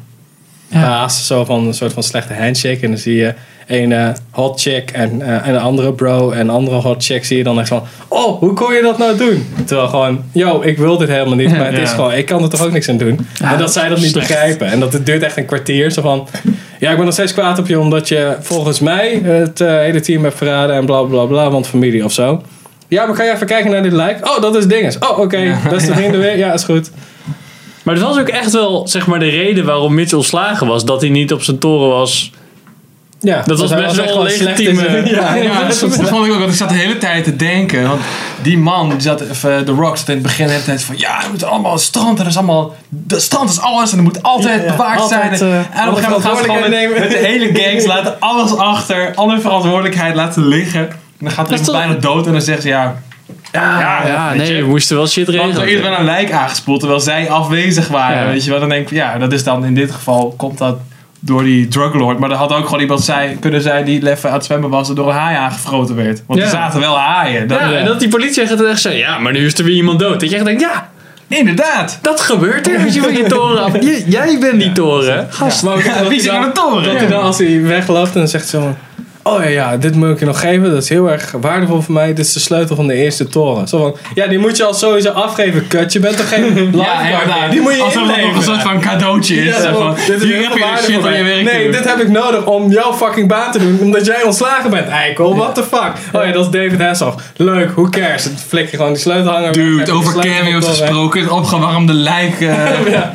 baas, 0.72 1.26
zo 1.26 1.44
van 1.44 1.66
een 1.66 1.74
soort 1.74 1.92
van 1.92 2.02
slechte 2.02 2.34
handshake. 2.34 2.78
En 2.80 2.88
dan 2.90 2.98
zie 2.98 3.14
je 3.16 3.34
een 3.66 3.92
eh, 3.92 4.08
hot 4.30 4.60
chick 4.60 4.90
en, 4.90 5.22
eh, 5.22 5.48
en 5.48 5.54
een 5.54 5.60
andere 5.60 5.92
bro 5.92 6.30
en 6.30 6.40
een 6.40 6.50
andere 6.50 6.76
hot 6.76 7.04
chick. 7.04 7.24
Zie 7.24 7.36
je 7.36 7.44
dan 7.44 7.58
echt 7.58 7.68
van, 7.68 7.82
oh, 8.08 8.38
hoe 8.38 8.52
kon 8.52 8.74
je 8.74 8.82
dat 8.82 8.98
nou 8.98 9.16
doen? 9.16 9.46
Terwijl 9.64 9.88
gewoon, 9.88 10.24
yo, 10.32 10.60
ik 10.62 10.78
wil 10.78 10.96
dit 10.96 11.08
helemaal 11.08 11.36
niet. 11.36 11.50
Maar 11.56 11.72
het 11.72 11.82
is 11.82 11.90
gewoon, 11.90 12.12
ik 12.12 12.26
kan 12.26 12.42
er 12.42 12.48
toch 12.48 12.64
ook 12.64 12.72
niks 12.72 12.88
aan 12.88 12.96
doen. 12.96 13.26
en 13.42 13.58
dat 13.58 13.72
zij 13.72 13.88
dat 13.88 13.98
niet 13.98 14.10
slecht. 14.10 14.28
begrijpen. 14.28 14.66
En 14.66 14.80
dat 14.80 14.92
het 14.92 15.06
duurt 15.06 15.22
echt 15.22 15.36
een 15.36 15.46
kwartier. 15.46 15.90
Zo 15.90 16.02
van, 16.02 16.28
ja, 16.78 16.90
ik 16.90 16.96
ben 16.96 17.04
nog 17.04 17.14
steeds 17.14 17.32
kwaad 17.32 17.58
op 17.58 17.66
je 17.66 17.80
omdat 17.80 18.08
je 18.08 18.36
volgens 18.40 18.80
mij 18.80 19.20
het 19.22 19.60
eh, 19.60 19.68
hele 19.68 20.00
team 20.00 20.24
hebt 20.24 20.36
verraden 20.36 20.76
en 20.76 20.86
bla 20.86 21.02
bla 21.02 21.24
bla, 21.24 21.50
want 21.50 21.66
familie 21.66 22.04
of 22.04 22.12
zo. 22.12 22.42
Ja, 22.88 23.06
maar 23.06 23.16
ga 23.16 23.22
je 23.22 23.32
even 23.32 23.46
kijken 23.46 23.70
naar 23.70 23.82
dit 23.82 23.92
lijk? 23.92 24.26
Oh, 24.28 24.40
dat 24.40 24.56
is 24.56 24.66
dinges. 24.66 24.98
Oh, 24.98 25.18
oké. 25.18 25.56
Beste 25.70 25.94
vrienden 25.98 26.20
weer. 26.20 26.36
Ja, 26.36 26.52
is 26.52 26.64
goed. 26.64 26.90
Maar 27.82 27.94
het 27.94 28.04
was 28.04 28.18
ook 28.18 28.28
echt 28.28 28.52
wel, 28.52 28.88
zeg 28.88 29.06
maar, 29.06 29.18
de 29.18 29.28
reden 29.28 29.64
waarom 29.64 29.94
Mitch 29.94 30.12
ontslagen 30.12 30.66
was. 30.66 30.84
Dat 30.84 31.00
hij 31.00 31.10
niet 31.10 31.32
op 31.32 31.42
zijn 31.42 31.58
toren 31.58 31.88
was. 31.88 32.32
Ja, 33.20 33.42
Dat 33.46 33.60
was 33.60 33.70
hij 33.70 33.82
best 33.82 33.98
echt 33.98 34.14
wel 34.14 34.26
in 34.26 34.42
legitieme- 34.44 34.80
zijn- 34.82 35.06
Ja, 35.06 35.34
Ja, 35.34 35.62
dat, 35.64 35.78
vond 35.78 36.26
ik 36.26 36.32
ook. 36.32 36.38
Want 36.38 36.50
ik 36.50 36.56
zat 36.56 36.68
de 36.68 36.74
hele 36.74 36.98
tijd 36.98 37.24
te 37.24 37.36
denken. 37.36 37.88
Want 37.88 38.00
die 38.42 38.58
man, 38.58 38.88
die 38.90 39.00
zat, 39.00 39.30
of, 39.30 39.44
eh, 39.44 39.58
The 39.58 39.72
Rock, 39.72 39.96
zat 39.96 40.08
in 40.08 40.14
het 40.14 40.22
begin 40.22 40.46
de 40.46 40.52
hele 40.52 40.64
tijd 40.64 40.82
van... 40.82 40.94
Ja, 40.98 41.18
we 41.22 41.26
moeten 41.28 41.48
allemaal 41.48 41.72
het 41.72 41.80
strand. 41.80 42.08
En 42.10 42.16
dat 42.16 42.26
is 42.26 42.36
allemaal... 42.36 42.74
De 42.88 43.20
strand 43.20 43.50
is 43.50 43.60
alles. 43.60 43.92
En 43.92 43.98
er 43.98 44.04
moet 44.04 44.22
altijd 44.22 44.62
Ja, 44.64 44.70
bewaard 44.70 45.00
altijd, 45.00 45.38
zijn. 45.38 45.50
eh, 45.50 45.56
en 45.56 45.62
op 45.64 45.72
een 45.72 45.78
alle 45.80 45.90
gegeven 45.96 46.10
moment 46.10 46.24
gaan 46.24 46.36
ze 46.36 46.42
gewoon 46.42 47.00
met, 47.00 47.10
de 47.10 47.16
hele 47.16 47.50
gangs 47.62 47.86
laten 47.86 48.16
alles 48.20 48.56
achter. 48.56 49.12
Alle 49.14 49.40
verantwoordelijkheid 49.40 50.14
laten 50.14 50.46
liggen. 50.48 50.80
En 50.88 50.96
dan 51.18 51.30
gaat 51.30 51.46
er 51.50 51.56
iemand 51.58 51.72
bijna 51.72 51.94
dood. 51.94 52.26
En 52.26 52.32
dan 52.32 52.40
zegt 52.42 52.62
ze 52.62 52.68
ja... 52.68 52.96
Ja, 53.52 54.02
ja 54.06 54.34
nee, 54.34 54.54
je. 54.54 54.62
we 54.62 54.68
moesten 54.68 54.96
wel 54.96 55.06
shit 55.06 55.26
Want 55.26 55.38
er 55.38 55.48
is 55.48 55.56
regelen. 55.58 55.90
wel 55.90 55.98
een 55.98 56.04
lijk 56.04 56.32
aangespoeld 56.32 56.78
terwijl 56.80 57.00
zij 57.00 57.30
afwezig 57.30 57.88
waren. 57.88 58.26
Ja. 58.26 58.32
Weet 58.32 58.44
je 58.44 58.50
wel? 58.50 58.60
Dan 58.60 58.68
denk 58.68 58.90
ik, 58.90 58.96
ja, 58.96 59.18
dat 59.18 59.32
is 59.32 59.44
dan 59.44 59.64
in 59.64 59.74
dit 59.74 59.90
geval, 59.90 60.34
komt 60.36 60.58
dat 60.58 60.76
door 61.20 61.42
die 61.42 61.68
druglord. 61.68 62.18
Maar 62.18 62.30
er 62.30 62.36
had 62.36 62.52
ook 62.52 62.64
gewoon 62.64 62.80
iemand 62.80 63.00
zijn, 63.04 63.38
kunnen 63.38 63.60
zijn 63.60 63.84
die 63.84 64.10
even 64.10 64.28
aan 64.28 64.34
het 64.36 64.44
zwemmen 64.44 64.70
was 64.70 64.88
en 64.88 64.94
door 64.94 65.08
een 65.08 65.14
haai 65.14 65.36
aangefroten 65.36 65.96
werd. 65.96 66.22
Want 66.26 66.38
Ja. 66.40 66.44
er 66.44 66.50
zaten 66.50 66.80
wel 66.80 66.98
haaien. 66.98 67.48
Dat, 67.48 67.58
Ja, 67.60 67.72
en 67.72 67.84
dat 67.86 68.00
die 68.00 68.08
politieagent 68.08 68.62
echt 68.64 68.80
zei, 68.80 68.96
ja, 68.96 69.18
maar 69.18 69.32
nu 69.32 69.46
is 69.46 69.54
er 69.58 69.64
weer 69.64 69.74
iemand 69.74 69.98
dood. 69.98 70.20
Dat 70.20 70.30
je 70.30 70.36
echt 70.36 70.44
denkt, 70.44 70.60
ja, 70.60 70.88
Inderdaad. 71.28 71.98
dat 72.02 72.20
gebeurt 72.20 72.68
er 72.68 72.84
als 72.84 72.94
je 72.94 73.00
van 73.00 73.16
je 73.16 73.24
toren 73.36 73.62
af. 73.62 73.72
Jij 74.06 74.38
bent 74.40 74.60
die 74.60 74.72
toren. 74.72 75.26
Gast. 75.30 75.62
Maar 75.62 75.74
ook 75.74 75.84
dat 75.84 76.08
wie 76.08 76.20
zit 76.20 76.30
aan 76.30 76.42
de 76.42 76.52
toren? 76.52 76.82
Dat 76.84 76.96
hij 76.96 77.06
dan 77.08 77.22
als 77.22 77.38
hij 77.38 77.62
wegloopt 77.62 78.12
en 78.12 78.18
dan 78.18 78.28
zegt 78.28 78.48
zo. 78.48 78.76
Oh 79.26 79.42
ja, 79.42 79.48
ja, 79.48 79.76
dit 79.76 79.94
moet 79.94 80.08
ik 80.08 80.18
je 80.18 80.24
nog 80.24 80.40
geven. 80.40 80.70
Dat 80.70 80.82
is 80.82 80.88
heel 80.88 81.10
erg 81.10 81.34
waardevol 81.40 81.82
voor 81.82 81.94
mij. 81.94 82.06
Dit 82.06 82.18
is 82.26 82.32
de 82.32 82.40
sleutel 82.40 82.76
van 82.76 82.86
de 82.86 82.94
eerste 82.94 83.26
toren. 83.28 83.68
Zo 83.68 83.78
van, 83.78 83.96
ja, 84.14 84.26
die 84.26 84.38
moet 84.38 84.56
je 84.56 84.64
al 84.64 84.74
sowieso 84.74 85.10
afgeven, 85.10 85.66
kut. 85.66 85.92
Je 85.92 86.00
bent 86.00 86.16
toch 86.16 86.28
geen 86.28 86.44
lifeguard 86.54 87.26
meer? 87.26 87.50
Die 87.50 87.60
moet 87.60 87.74
je 87.74 87.82
Alsof 87.82 88.06
het 88.06 88.22
nog 88.24 88.36
een 88.36 88.42
soort 88.42 88.62
van 88.62 88.80
cadeautje 88.80 89.34
is. 89.36 89.62
Ja, 89.62 89.72
van, 89.74 89.94
dit 90.06 90.22
is 90.22 90.28
hier 90.28 90.42
heb 90.48 90.52
je 90.52 90.64
shit 90.82 91.06
aan 91.06 91.16
je 91.16 91.22
werk 91.22 91.42
Nee, 91.42 91.70
dit 91.70 91.84
heb 91.88 92.00
ik 92.00 92.08
nodig 92.08 92.44
om 92.46 92.70
jouw 92.70 92.92
fucking 92.92 93.28
baan 93.28 93.52
te 93.52 93.58
doen. 93.58 93.78
Omdat 93.80 94.06
jij 94.06 94.22
ontslagen 94.22 94.70
bent, 94.70 94.88
eikel. 94.88 95.36
What 95.36 95.54
the 95.54 95.62
fuck? 95.62 95.92
Oh 96.12 96.24
ja, 96.24 96.32
dat 96.32 96.44
is 96.44 96.50
David 96.50 96.80
Hasselhoff. 96.80 97.16
Leuk, 97.36 97.70
who 97.70 97.88
cares? 97.88 98.24
Dan 98.24 98.32
flik 98.48 98.70
je 98.70 98.76
gewoon 98.76 98.92
die 98.92 99.02
sleutelhanger 99.02 99.52
Dude, 99.52 99.92
over 99.92 100.20
cameo's 100.20 100.68
gesproken. 100.68 101.20
Het 101.20 101.30
opgewarmde 101.30 101.92
lijk. 101.92 102.40
eh, 102.40 102.56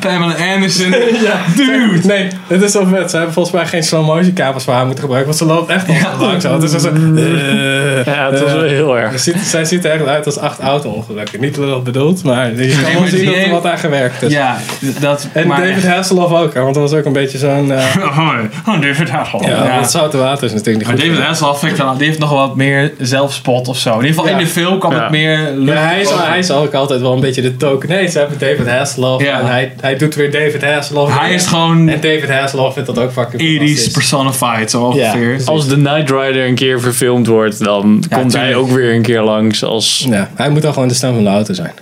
Pamela 0.00 0.34
Anderson. 0.54 0.90
Dude. 1.56 2.06
Nee, 2.06 2.28
het 2.46 2.62
is 2.62 2.72
zo 2.72 2.84
vet. 2.84 3.10
Ze 3.10 3.16
hebben 3.16 3.34
volgens 3.34 3.54
mij 3.54 3.66
geen 3.66 3.82
slow 3.82 4.06
motion 4.06 4.32
camera's 4.32 4.64
voor 4.64 4.74
haar 4.74 4.84
moeten 4.86 5.04
gebruiken. 5.04 5.34
Want 5.36 5.42
ze 5.50 5.54
loopt 5.56 5.70
echt 5.70 5.88
al 5.88 6.01
lang 6.20 6.40
zo. 6.42 6.52
Het 6.52 6.62
is 6.62 6.70
zo... 6.82 6.88
eh, 6.88 8.04
Ja, 8.04 8.30
het 8.30 8.40
was 8.40 8.52
wel 8.52 8.62
heel 8.62 8.88
Ze 8.92 8.96
erg. 8.96 9.18
ziet, 9.20 9.36
zij 9.38 9.64
ziet 9.64 9.84
er 9.84 9.90
echt 9.90 10.06
uit 10.06 10.26
als 10.26 10.38
acht 10.38 10.60
auto-ongelukken. 10.60 11.40
Niet 11.40 11.54
dat 11.54 11.66
dat 11.68 11.84
bedoeld, 11.84 12.22
maar 12.24 12.46
je 12.56 12.68
kan 12.82 12.82
maar 12.92 13.00
wel 13.00 13.06
zien 13.10 13.24
dat 13.24 13.34
er 13.34 13.50
wat 13.50 13.66
aan 13.66 13.78
gewerkt 13.78 14.22
is. 14.22 14.32
Ja, 14.32 14.56
dat... 15.00 15.28
En 15.32 15.46
maar 15.46 15.60
David 15.60 15.86
Hasselhoff 15.86 16.32
ook, 16.34 16.52
want 16.54 16.74
dat 16.74 16.90
was 16.90 16.98
ook 16.98 17.04
een 17.04 17.12
beetje 17.12 17.38
zo'n... 17.38 17.72
eh, 17.72 17.84
Oh, 18.68 18.80
David 18.80 19.10
Hasselhoff. 19.10 19.48
ja, 19.50 19.64
Ja. 19.64 19.80
dat 19.80 19.90
zoute 19.90 20.16
water 20.16 20.44
is 20.44 20.52
natuurlijk 20.52 20.84
Maar 20.86 20.94
niet 20.94 21.02
goed. 21.02 21.10
David 21.12 21.26
Hasselhoff 21.26 21.60
vind 21.60 21.72
ik 21.72 21.78
dan, 21.78 21.96
die 21.98 22.06
heeft 22.06 22.18
nog 22.18 22.30
wat 22.30 22.56
meer 22.56 22.92
zelfspot 22.98 23.68
of 23.68 23.76
zo. 23.76 23.90
In 23.90 23.94
ieder 23.96 24.08
geval 24.08 24.26
Ja. 24.26 24.32
in 24.32 24.38
de 24.44 24.50
film 24.50 24.78
kwam 24.78 24.92
Ja. 24.92 25.00
het 25.02 25.10
meer 25.10 25.60
Ja, 25.60 25.74
hij 25.74 26.00
is, 26.00 26.10
hij 26.10 26.38
is 26.38 26.50
ook 26.50 26.74
altijd 26.74 27.00
wel 27.00 27.12
een 27.12 27.20
beetje 27.20 27.42
de 27.42 27.56
token. 27.56 27.88
Nee, 27.88 28.08
ze 28.08 28.18
hebben 28.18 28.38
David 28.38 28.68
Hasselhoff 28.68 29.24
Ja. 29.24 29.40
en 29.40 29.46
hij, 29.46 29.72
hij 29.80 29.96
doet 29.96 30.14
weer 30.14 30.30
David 30.30 30.64
Hasselhoff. 30.64 31.18
Hij 31.18 31.26
weer. 31.28 31.36
is 31.36 31.46
gewoon 31.46 31.88
En 31.88 32.00
David 32.00 32.30
Hasselhoff 32.30 32.74
vindt 32.74 32.94
dat 32.94 32.98
ook 33.04 33.12
fucking 33.12 33.42
80s 33.42 33.56
fantastisch. 33.56 33.88
personified, 33.92 34.70
zo 34.70 34.82
ongeveer. 34.82 35.32
Ja. 35.38 35.44
Als 35.44 35.68
de 35.68 35.76
Knight 35.94 36.10
Rider 36.10 36.46
een 36.46 36.54
keer 36.54 36.80
verfilmd 36.80 37.26
wordt, 37.26 37.64
dan 37.64 38.04
Ja, 38.08 38.16
komt 38.16 38.32
hij 38.32 38.54
ook 38.54 38.70
weer 38.70 38.94
een 38.94 39.02
keer 39.02 39.20
langs 39.22 39.64
als... 39.64 40.06
Ja, 40.08 40.30
hij 40.34 40.50
moet 40.50 40.62
dan 40.62 40.72
gewoon 40.72 40.88
de 40.88 40.94
stem 40.94 41.14
van 41.14 41.24
de 41.24 41.30
auto 41.30 41.52
zijn. 41.52 41.72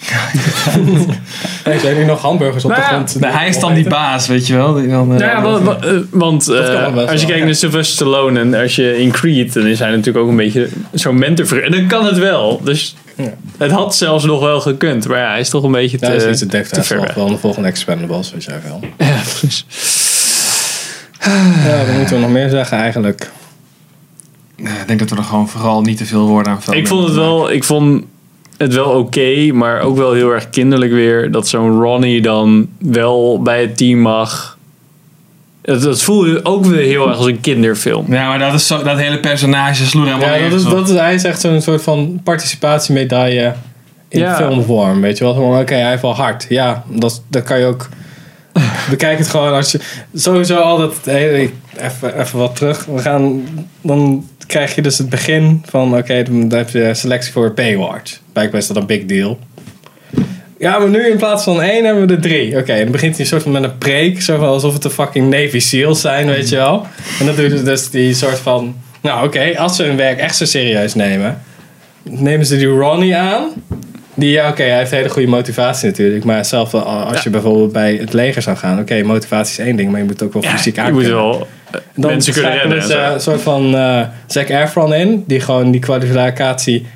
hey, 1.64 1.78
zijn 1.78 1.96
hier 1.96 2.04
nog 2.06 2.20
hamburgers 2.22 2.64
op 2.64 2.70
Nou 2.70 2.82
de 2.82 2.88
ja, 2.88 2.94
grond? 2.94 3.20
Nee, 3.20 3.30
hij 3.30 3.48
is 3.48 3.58
dan 3.58 3.74
die 3.74 3.88
baas, 3.88 4.26
weet 4.26 4.46
je 4.46 4.54
wel. 4.56 4.74
Die 4.74 4.88
dan, 4.88 5.14
eh, 5.14 5.32
Nou 5.32 5.64
ja, 5.64 5.76
eh, 5.88 5.96
want 6.10 6.48
eh, 6.48 6.58
als 6.58 6.66
je 6.66 6.72
wel, 6.94 7.06
kijkt 7.06 7.28
ja. 7.28 7.44
naar 7.44 7.54
Sylvester 7.54 7.94
Stallone 7.94 8.40
en 8.40 8.54
als 8.54 8.76
je 8.76 8.98
in 8.98 9.10
Creed, 9.10 9.52
dan 9.52 9.66
is 9.66 9.78
hij 9.78 9.90
natuurlijk 9.90 10.16
ook 10.24 10.28
een 10.30 10.36
beetje 10.36 10.68
zo'n 10.92 11.18
mentor. 11.18 11.62
En 11.62 11.70
dan 11.72 11.86
kan 11.86 12.06
het 12.06 12.18
wel. 12.18 12.60
Dus 12.64 12.94
Ja. 13.16 13.34
het 13.58 13.70
had 13.70 13.96
zelfs 13.96 14.24
nog 14.24 14.40
wel 14.40 14.60
gekund. 14.60 15.08
Maar 15.08 15.18
ja, 15.18 15.30
hij 15.30 15.40
is 15.40 15.48
toch 15.48 15.62
een 15.62 15.72
beetje 15.72 15.98
te, 15.98 16.06
Ja, 16.06 16.12
dat 16.12 16.22
is 16.22 16.40
het 16.40 16.50
David 16.50 16.72
te 16.72 16.82
ver 16.82 17.00
weg. 17.00 17.14
wel 17.14 17.26
in 17.26 17.32
de 17.32 17.38
volgende 17.38 17.68
Expendables, 17.68 18.32
weet 18.32 18.44
jij 18.44 18.60
wel. 18.64 18.80
Ja, 19.08 19.20
precies. 19.38 19.64
Ja, 21.66 21.84
wat 21.86 21.96
moeten 21.96 22.14
we 22.14 22.20
nog 22.20 22.30
meer 22.30 22.48
zeggen 22.48 22.78
eigenlijk? 22.78 23.30
Nee, 24.56 24.72
ik 24.72 24.86
denk 24.86 24.98
dat 24.98 25.10
we 25.10 25.16
er 25.16 25.22
gewoon 25.24 25.48
vooral 25.48 25.82
niet 25.82 25.96
te 25.98 26.04
veel 26.06 26.26
woorden 26.26 26.52
aan 26.66 26.74
Ik 26.74 26.86
vond 26.86 27.06
het 27.06 27.14
wel, 27.16 27.50
ik 27.50 27.64
vond 27.64 28.04
het 28.56 28.74
wel 28.74 28.88
oké, 28.90 29.52
maar 29.52 29.80
ook 29.80 29.96
wel 29.96 30.12
heel 30.12 30.30
erg 30.30 30.50
kinderlijk 30.50 30.92
weer 30.92 31.30
dat 31.30 31.48
zo'n 31.48 31.80
Ronnie 31.80 32.22
dan 32.22 32.68
wel 32.78 33.42
bij 33.42 33.60
het 33.60 33.76
team 33.76 33.98
mag. 33.98 34.58
Het, 35.62 35.82
het 35.82 36.02
voelde 36.02 36.44
ook 36.44 36.64
weer 36.64 36.84
heel 36.84 37.08
erg 37.08 37.16
als 37.16 37.26
een 37.26 37.40
kinderfilm. 37.40 38.12
Ja, 38.12 38.28
maar 38.28 38.38
dat, 38.38 38.52
is 38.54 38.66
zo, 38.66 38.82
dat 38.82 38.98
hele 38.98 39.18
personage 39.20 39.84
sloeg 39.86 40.04
helemaal 40.04 40.34
Ja, 40.34 40.48
dat 40.48 40.60
is, 40.60 40.64
op. 40.64 40.70
dat 40.70 40.88
is, 40.88 40.94
hij 40.96 41.14
is 41.14 41.24
echt 41.24 41.40
zo'n 41.40 41.60
soort 41.60 41.82
van 41.82 42.20
participatiemedaille 42.24 43.54
in 44.08 44.20
Ja. 44.20 44.36
filmvorm, 44.36 45.00
weet 45.00 45.18
je 45.18 45.24
wel. 45.24 45.34
Oké, 45.34 45.74
hij 45.74 45.90
heeft 45.90 46.02
wel 46.02 46.14
hard. 46.14 46.46
Ja, 46.48 46.84
dat, 46.88 47.22
dat 47.28 47.42
kan 47.42 47.58
je 47.58 47.66
ook... 47.66 47.88
Bekijk 48.90 49.18
het 49.18 49.28
gewoon 49.28 49.52
als 49.52 49.72
je... 49.72 49.80
Sowieso 50.14 50.56
altijd... 50.56 51.04
Hey, 51.04 51.52
even, 51.78 52.20
even 52.20 52.38
wat 52.38 52.56
terug. 52.56 52.84
We 52.84 52.98
gaan... 52.98 53.48
Dan 53.80 54.28
krijg 54.46 54.74
je 54.74 54.82
dus 54.82 54.98
het 54.98 55.08
begin 55.08 55.62
van... 55.68 55.96
Oké, 55.96 56.22
dan 56.22 56.58
heb 56.58 56.70
je 56.70 56.94
selectie 56.94 57.32
voor 57.32 57.54
Baywatch. 57.54 58.18
Blijkbaar 58.32 58.60
is 58.60 58.66
dat 58.66 58.76
een 58.76 58.86
big 58.86 59.04
deal. 59.04 59.38
Ja, 60.58 60.78
maar 60.78 60.88
nu 60.88 61.10
in 61.10 61.16
plaats 61.16 61.44
van 61.44 61.62
één 61.62 61.84
hebben 61.84 62.06
we 62.06 62.14
er 62.14 62.20
drie. 62.20 62.58
Oké, 62.58 62.72
en 62.72 62.82
dan 62.82 62.92
begint 62.92 63.16
hij 63.16 63.26
soort 63.26 63.42
van 63.42 63.52
met 63.52 63.62
een 63.62 63.78
preek. 63.78 64.28
Alsof 64.28 64.72
het 64.72 64.82
de 64.82 64.90
fucking 64.90 65.30
Navy 65.30 65.58
SEALs 65.58 66.00
zijn, 66.00 66.26
weet 66.26 66.48
je 66.48 66.56
wel. 66.56 66.86
En 67.20 67.26
doen 67.26 67.50
ze 67.50 67.62
dus 67.62 67.90
die 67.90 68.14
soort 68.14 68.38
van... 68.38 68.76
Nou 69.00 69.26
oké, 69.26 69.58
als 69.58 69.76
ze 69.76 69.82
hun 69.82 69.96
werk 69.96 70.18
echt 70.18 70.36
zo 70.36 70.44
serieus 70.44 70.94
nemen... 70.94 71.42
Nemen 72.02 72.46
ze 72.46 72.56
die 72.56 72.66
Ronnie 72.66 73.16
aan. 73.16 73.50
Die, 74.14 74.30
ja 74.30 74.48
oké, 74.48 74.62
hij 74.62 74.78
heeft 74.78 74.90
hele 74.90 75.08
goede 75.08 75.28
motivatie 75.28 75.88
natuurlijk. 75.88 76.24
Maar 76.24 76.44
zelf 76.44 76.70
wel, 76.70 76.82
als 76.82 77.22
je 77.22 77.30
bijvoorbeeld 77.30 77.72
bij 77.72 77.94
het 77.94 78.12
leger 78.12 78.42
zou 78.42 78.56
gaan... 78.56 78.78
Oké, 78.78 79.02
motivatie 79.02 79.60
is 79.60 79.66
één 79.66 79.76
ding, 79.76 79.90
maar 79.90 80.00
je 80.00 80.06
moet 80.06 80.22
ook 80.22 80.32
wel 80.32 80.42
fysiek 80.42 80.74
je 80.74 80.80
aan 80.80 80.92
moet 80.92 81.02
kunnen. 81.02 81.20
wel 81.22 81.46
eh, 81.70 81.74
En 81.74 81.82
dan 81.94 82.10
mensen 82.10 82.32
kunnen 82.32 82.82
ze 82.82 82.88
zo. 82.88 83.12
een 83.14 83.20
soort 83.20 83.42
van 83.42 83.76
eh 83.76 84.02
Zac 84.26 84.48
Efron 84.48 84.94
in. 84.94 85.24
Die 85.26 85.40
gewoon 85.40 85.70
die 85.70 85.80
kwalificatie 85.80 86.86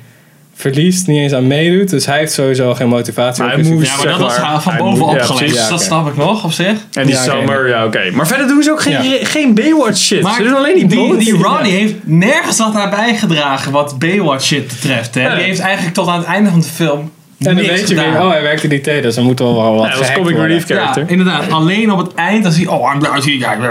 verliest. 0.55 1.07
Niet 1.07 1.17
eens 1.17 1.33
aan 1.33 1.47
meedoet. 1.47 1.89
Dus 1.89 2.05
hij 2.05 2.17
heeft 2.17 2.31
sowieso 2.31 2.73
geen 2.73 2.87
motivatie. 2.87 3.43
Maar 3.43 3.53
hij 3.53 3.63
moest- 3.63 3.87
Ja, 3.87 3.95
maar 3.97 4.07
dat 4.07 4.19
was 4.19 4.39
maar, 4.39 4.61
van 4.61 4.77
bovenop 4.77 5.19
ja. 5.19 5.35
Dus 5.37 5.53
Ja, 5.53 5.69
dat 5.69 5.81
snap 5.83 6.07
ik 6.07 6.17
nog 6.17 6.43
op 6.43 6.51
zich. 6.51 6.77
En 6.93 7.05
die. 7.05 7.15
Summer, 7.15 7.67
ja 7.67 7.85
oké. 7.85 8.09
Maar 8.13 8.27
verder 8.27 8.47
doen 8.47 8.63
ze 8.63 8.71
ook 8.71 8.81
geen, 8.81 9.03
Ja. 9.03 9.25
geen 9.25 9.53
Baywatch 9.53 9.97
shit. 9.97 10.21
Maar 10.21 10.35
ze 10.35 10.43
doen 10.43 10.55
alleen 10.55 10.75
die, 10.75 10.85
die, 10.87 11.17
die 11.17 11.33
Ronnie 11.33 11.71
heeft 11.71 11.93
nergens 12.03 12.57
wat 12.57 12.75
aan 12.75 12.89
bijgedragen 12.89 13.71
wat 13.71 13.99
Baywatch 13.99 14.43
shit 14.45 14.67
betreft. 14.67 15.15
Hè. 15.15 15.21
Ja. 15.21 15.35
Die 15.35 15.43
heeft 15.43 15.59
eigenlijk 15.59 15.95
tot 15.95 16.07
aan 16.07 16.17
het 16.17 16.27
einde 16.27 16.49
van 16.49 16.59
de 16.59 16.67
film 16.67 17.11
En 17.45 17.55
dan 17.55 17.65
weet 17.65 17.87
je 17.89 17.95
weer, 17.95 18.21
oh 18.21 18.29
hij 18.29 18.41
werkt 18.41 18.63
in 18.63 18.69
die 18.69 18.79
T, 18.81 18.83
dus 18.85 19.15
dan 19.15 19.23
moet 19.23 19.39
wel 19.39 19.55
wel 19.55 19.75
wat 19.75 19.87
Ja, 19.87 19.97
dat 19.97 20.11
comic 20.11 20.35
relief 20.37 20.65
character. 20.65 21.01
Ja, 21.03 21.09
inderdaad. 21.09 21.51
Alleen 21.51 21.91
op 21.91 21.97
het 21.97 22.13
eind, 22.13 22.43
dan 22.43 22.51
zie 22.51 22.61
je, 22.63 22.71
oh, 22.71 22.91
I'm 22.93 22.99
blauw, 22.99 23.21
zie 23.21 23.45
en 23.45 23.61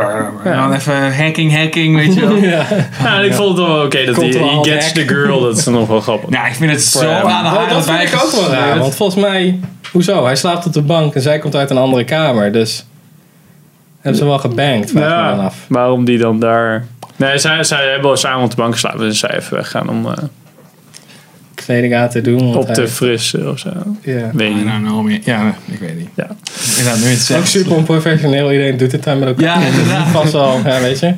dan 0.56 0.72
even 0.72 1.16
hacking, 1.16 1.56
hacking, 1.56 1.96
weet 1.96 2.14
je 2.14 2.20
wel. 2.20 2.36
Ja. 2.54 2.66
Ja, 3.02 3.18
en 3.18 3.24
ik 3.24 3.34
vond 3.34 3.58
het 3.58 3.66
wel 3.66 3.84
oké 3.84 4.04
dat 4.04 4.16
hij 4.16 4.32
gets 4.62 4.84
hack. 4.86 4.94
the 4.94 5.08
girl. 5.08 5.40
Dat 5.40 5.56
is 5.58 5.64
dan 5.64 5.72
nog 5.74 5.88
wel 5.88 6.00
grappig. 6.00 6.28
Nou, 6.30 6.46
ik 6.46 6.54
vind 6.54 6.70
het 6.70 6.82
zo 6.82 7.00
hem. 7.08 7.26
aan 7.26 7.44
de 7.44 7.50
Oh, 7.50 7.56
hand 7.56 7.70
dat 7.70 7.84
vind 7.84 8.02
ik 8.12 8.22
ook 8.24 8.30
wel 8.30 8.50
raar, 8.50 8.78
want 8.78 8.94
volgens 8.94 9.24
mij, 9.24 9.60
hoezo? 9.92 10.24
Hij 10.24 10.36
slaapt 10.36 10.66
op 10.66 10.72
de 10.72 10.82
bank 10.82 11.14
en 11.14 11.20
zij 11.20 11.38
komt 11.38 11.56
uit 11.56 11.70
een 11.70 11.76
andere 11.78 12.04
kamer, 12.04 12.52
dus 12.52 12.84
hebben 14.00 14.20
ze 14.20 14.26
wel 14.26 14.38
gebankt, 14.38 14.90
vraag 14.90 15.02
ik 15.04 15.16
me 15.16 15.26
dan 15.28 15.38
Ja, 15.38 15.44
af. 15.44 15.56
waarom 15.68 16.04
die 16.04 16.18
dan 16.18 16.38
daar... 16.38 16.84
Nee, 17.16 17.38
zij, 17.38 17.64
zij 17.64 17.90
hebben 17.90 18.10
al 18.10 18.16
samen 18.16 18.44
op 18.44 18.50
de 18.50 18.56
bank 18.56 18.72
geslapen. 18.72 18.98
Dus 18.98 19.18
zij 19.18 19.30
even 19.36 19.56
weggaan 19.56 19.88
om... 19.88 20.06
eh, 20.06 20.12
kleding 21.64 21.94
aan 21.94 22.08
te 22.08 22.20
doen. 22.20 22.56
Op 22.56 22.66
te 22.74 22.80
hij- 22.80 22.88
frissen 22.88 23.50
of 23.50 23.58
zo. 23.58 23.70
ja. 24.02 24.30
Weet 24.32 24.52
je 24.54 24.62
know, 24.62 25.02
meer. 25.04 25.20
Ja, 25.24 25.54
ik 25.72 25.78
weet 25.78 25.98
niet. 25.98 26.08
Ja. 26.14 26.26
Inderdaad, 26.78 27.00
nu 27.04 27.10
het 27.10 27.34
Ook 27.38 27.46
super 27.46 27.74
onprofessioneel. 27.76 28.52
Iedereen 28.52 28.76
doet 28.76 28.92
het 28.92 29.04
daar 29.04 29.16
met 29.16 29.28
elkaar. 29.28 29.60
Ja, 29.60 29.66
inderdaad. 29.66 30.08
Vast 30.08 30.32
wel, 30.32 30.60
ja, 30.64 30.80
weet 30.80 30.98
je. 31.00 31.14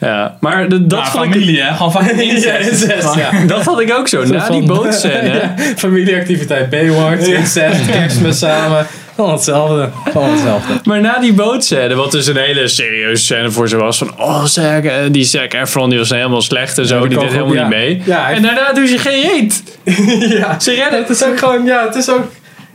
Ja, 0.00 0.36
maar 0.40 0.68
de, 0.68 0.86
dat, 0.86 0.98
Ja, 0.98 1.06
vond 1.10 1.24
ik, 1.24 1.30
familie, 1.32 1.62
hè? 1.62 1.74
Gewoon 1.74 2.10
incest. 2.20 3.14
ja. 3.14 3.30
dat 3.46 3.62
had 3.64 3.80
ik 3.80 3.92
ook 3.98 4.08
zo. 4.08 4.24
Na 4.24 4.48
die 4.50 4.62
bootscène. 4.66 5.28
Ja, 5.40 5.54
familieactiviteit, 5.76 6.70
Baywatch, 6.70 7.26
incest, 7.26 7.86
kerstmis 7.86 8.38
samen. 8.38 8.86
Gewoon 9.14 9.30
hetzelfde. 9.32 9.88
Gewoon 10.04 10.30
hetzelfde. 10.30 10.72
Maar 10.84 11.00
na 11.00 11.18
die 11.18 11.32
bootscène, 11.32 11.94
wat 11.94 12.10
dus 12.12 12.26
een 12.26 12.36
hele 12.36 12.68
serieuze 12.68 13.22
scène 13.24 13.50
voor 13.50 13.68
ze 13.68 13.76
was. 13.76 13.98
Van, 13.98 14.10
oh 14.18 14.44
Zac, 14.44 14.84
eh, 14.84 14.94
die 15.10 15.24
Zac 15.24 15.52
Efron 15.52 15.90
die 15.90 15.98
was 15.98 16.10
helemaal 16.10 16.42
slecht 16.42 16.78
en 16.78 16.86
zo. 16.86 17.02
Ja, 17.02 17.08
die 17.08 17.18
deed 17.18 17.30
helemaal 17.32 17.54
niet 17.54 17.68
mee. 17.68 18.02
Ja, 18.04 18.24
hij- 18.24 18.34
en 18.34 18.42
daarna 18.42 18.72
doen 18.72 18.86
ze 18.86 18.98
geen 18.98 19.22
reet. 19.22 19.62
ja. 20.38 20.60
Ze 20.60 20.72
redden 20.74 20.98
Het 20.98 21.08
is 21.08 21.24
ook 21.24 21.38
gewoon, 21.38 21.64
ja, 21.64 21.86
het 21.86 21.94
is 21.94 22.10
ook... 22.10 22.24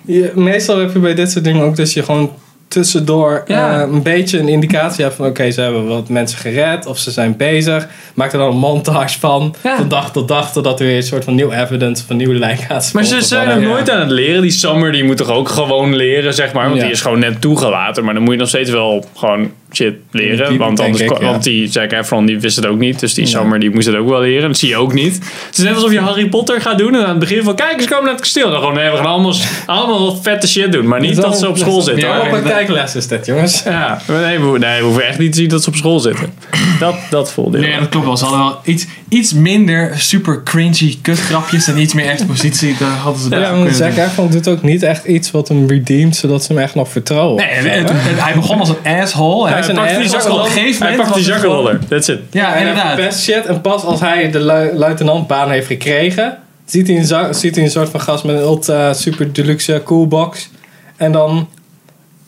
Je, 0.06 0.32
meestal 0.36 0.80
heb 0.80 0.94
je 0.94 1.00
bij 1.00 1.14
dit 1.16 1.32
soort 1.32 1.44
dingen 1.44 1.64
ook 1.64 1.76
dat 1.76 1.94
je 1.94 2.04
gewoon 2.04 2.32
tussendoor 2.68 3.44
Ja. 3.48 3.76
eh, 3.82 3.92
een 3.92 4.02
beetje 4.04 4.40
een 4.40 4.48
indicatie 4.48 5.04
hebt 5.04 5.16
van 5.16 5.26
oké, 5.28 5.52
ze 5.52 5.62
hebben 5.62 5.88
wat 5.88 6.10
mensen 6.10 6.38
gered 6.40 6.86
of 6.86 6.98
ze 6.98 7.12
zijn 7.12 7.38
bezig. 7.38 7.88
Maak 8.14 8.32
er 8.32 8.38
dan 8.40 8.50
een 8.52 8.58
montage 8.58 9.20
van, 9.20 9.56
Ja. 9.64 9.76
van 9.78 9.88
dag 9.88 10.12
tot 10.12 10.28
dag, 10.28 10.52
totdat 10.52 10.80
er 10.80 10.86
weer 10.86 10.96
een 10.96 11.04
soort 11.04 11.24
van 11.24 11.36
nieuw 11.36 11.52
evidence 11.52 12.04
of 12.04 12.10
een 12.10 12.18
nieuwe 12.18 12.36
lijk 12.36 12.60
gaat 12.60 12.90
Maar 12.94 13.04
ze 13.04 13.22
zijn 13.22 13.48
nog 13.48 13.60
Ja. 13.60 13.68
nooit 13.68 13.90
aan 13.90 14.00
het 14.00 14.10
leren. 14.12 14.42
Die 14.42 14.52
Summer 14.52 14.92
die 14.92 15.04
moet 15.04 15.18
toch 15.18 15.30
ook 15.32 15.50
gewoon 15.50 15.96
leren, 15.96 16.34
zeg 16.34 16.54
maar. 16.54 16.64
Want 16.66 16.76
Ja. 16.78 16.84
die 16.84 16.92
is 16.92 17.02
gewoon 17.02 17.20
net 17.20 17.42
toegelaten. 17.42 18.04
Maar 18.04 18.14
dan 18.14 18.24
moet 18.24 18.34
je 18.34 18.40
nog 18.40 18.48
steeds 18.48 18.70
wel 18.70 19.06
gewoon 19.16 19.52
shit 19.74 19.94
leren. 20.12 20.50
Die- 20.50 20.58
want, 20.58 20.78
denk 20.78 20.90
anders, 20.90 21.12
ik, 21.12 21.20
ja. 21.20 21.26
want 21.32 21.44
die 21.44 21.68
Zac 21.72 21.92
Efron 21.92 22.26
die 22.26 22.40
wist 22.40 22.56
het 22.56 22.66
ook 22.66 22.78
niet. 22.80 23.00
Dus 23.00 23.14
die 23.14 23.24
Ja. 23.24 23.30
Summer 23.30 23.60
die 23.60 23.70
moest 23.70 23.88
het 23.88 23.96
ook 23.96 24.10
wel 24.10 24.20
leren. 24.22 24.48
Dat 24.48 24.58
zie 24.58 24.70
je 24.70 24.76
ook 24.78 24.94
niet. 24.94 25.14
Het 25.48 25.58
is 25.58 25.64
net 25.64 25.76
alsof 25.76 25.92
je 25.92 26.00
Harry 26.00 26.30
Potter 26.30 26.62
gaat 26.62 26.78
doen. 26.78 26.96
En 26.96 27.02
aan 27.04 27.10
het 27.10 27.20
begin 27.20 27.44
van, 27.44 27.56
kijk 27.56 27.74
eens 27.78 27.86
komen 27.88 28.04
naar 28.04 28.14
het 28.14 28.22
kasteel. 28.22 28.50
Dan 28.50 28.60
gewoon, 28.60 28.74
nee, 28.74 28.90
we 28.90 28.96
gaan 28.98 29.06
allemaal, 29.06 29.34
allemaal 29.66 30.06
wat 30.06 30.20
vette 30.22 30.48
shit 30.48 30.72
doen. 30.72 30.88
Maar 30.88 31.00
niet 31.00 31.16
dat 31.16 31.40
ze 31.40 31.48
op 31.48 31.58
school 31.58 31.82
zitten. 31.82 32.08
Ja. 32.08 32.16
Ja, 32.18 32.30
praktijkles 32.30 32.96
is 32.96 33.08
dit, 33.08 33.26
jongens. 33.26 33.64
Ja, 33.64 34.02
nee, 34.08 34.40
we, 34.40 34.58
nee, 34.60 34.80
we 34.80 34.84
hoeven 34.86 35.08
echt 35.08 35.20
niet 35.20 35.32
te 35.32 35.38
zien 35.40 35.50
dat 35.50 35.64
ze 35.64 35.70
op 35.70 35.76
school 35.76 36.00
zitten. 36.00 36.34
Dat, 36.80 36.96
dat 37.10 37.32
voelde 37.32 37.60
Nee, 37.60 37.80
dat 37.80 37.90
klopt 37.90 38.06
wel. 38.06 38.18
Ze 38.18 38.24
hadden 38.26 38.44
wel 38.44 38.60
iets, 38.64 38.86
iets 39.10 39.34
minder 39.34 39.92
super 39.96 40.44
cringy 40.44 40.98
kutgrapjes 41.02 41.68
en 41.68 41.78
iets 41.80 41.94
meer 41.94 42.06
expositie. 42.10 42.76
Daar 42.80 42.90
hadden 42.90 43.22
ze 43.22 43.30
Ja, 43.30 43.72
Zac. 43.74 43.98
Efron 43.98 44.30
doet 44.32 44.48
ook 44.48 44.62
niet 44.62 44.84
echt 44.84 45.06
iets 45.06 45.32
wat 45.32 45.48
hem 45.48 45.68
redeemt, 45.70 46.16
zodat 46.16 46.44
ze 46.44 46.54
hem 46.54 46.62
echt 46.62 46.76
nog 46.76 46.90
vertrouwen. 46.90 47.36
Nee, 47.46 47.48
het- 47.50 47.90
het- 47.90 47.90
het- 48.04 48.22
hij 48.24 48.34
begon 48.34 48.60
als 48.60 48.70
een 48.70 48.92
asshole. 49.02 49.50
Hij 49.66 49.68
is 49.68 49.68
een 49.70 49.76
pakte 49.76 50.00
die 50.00 50.10
gegeven 50.52 50.86
Hij 50.88 50.96
pakt 50.96 51.14
die. 51.14 51.88
That's 51.88 52.08
it. 52.08 52.20
Ja, 52.32 52.50
Hij 52.50 52.60
inderdaad. 52.60 52.96
best 52.96 53.20
shit. 53.20 53.46
En 53.46 53.62
pas 53.62 53.84
als 53.84 54.00
hij 54.00 54.32
de 54.32 54.40
lu- 54.46 54.78
luitenantbaan 54.78 55.50
heeft 55.52 55.68
gekregen, 55.68 56.38
ziet 56.66 56.88
hij, 56.88 56.98
een 56.98 57.36
ziet 57.36 57.56
hij 57.56 57.64
een 57.64 57.70
soort 57.72 57.90
van 57.90 58.02
gast 58.02 58.24
met 58.24 58.36
een 58.36 58.42
ultra 58.42 58.94
super 58.94 59.34
deluxe 59.34 59.82
coolbox. 59.86 60.50
En 60.98 61.12
dan 61.12 61.50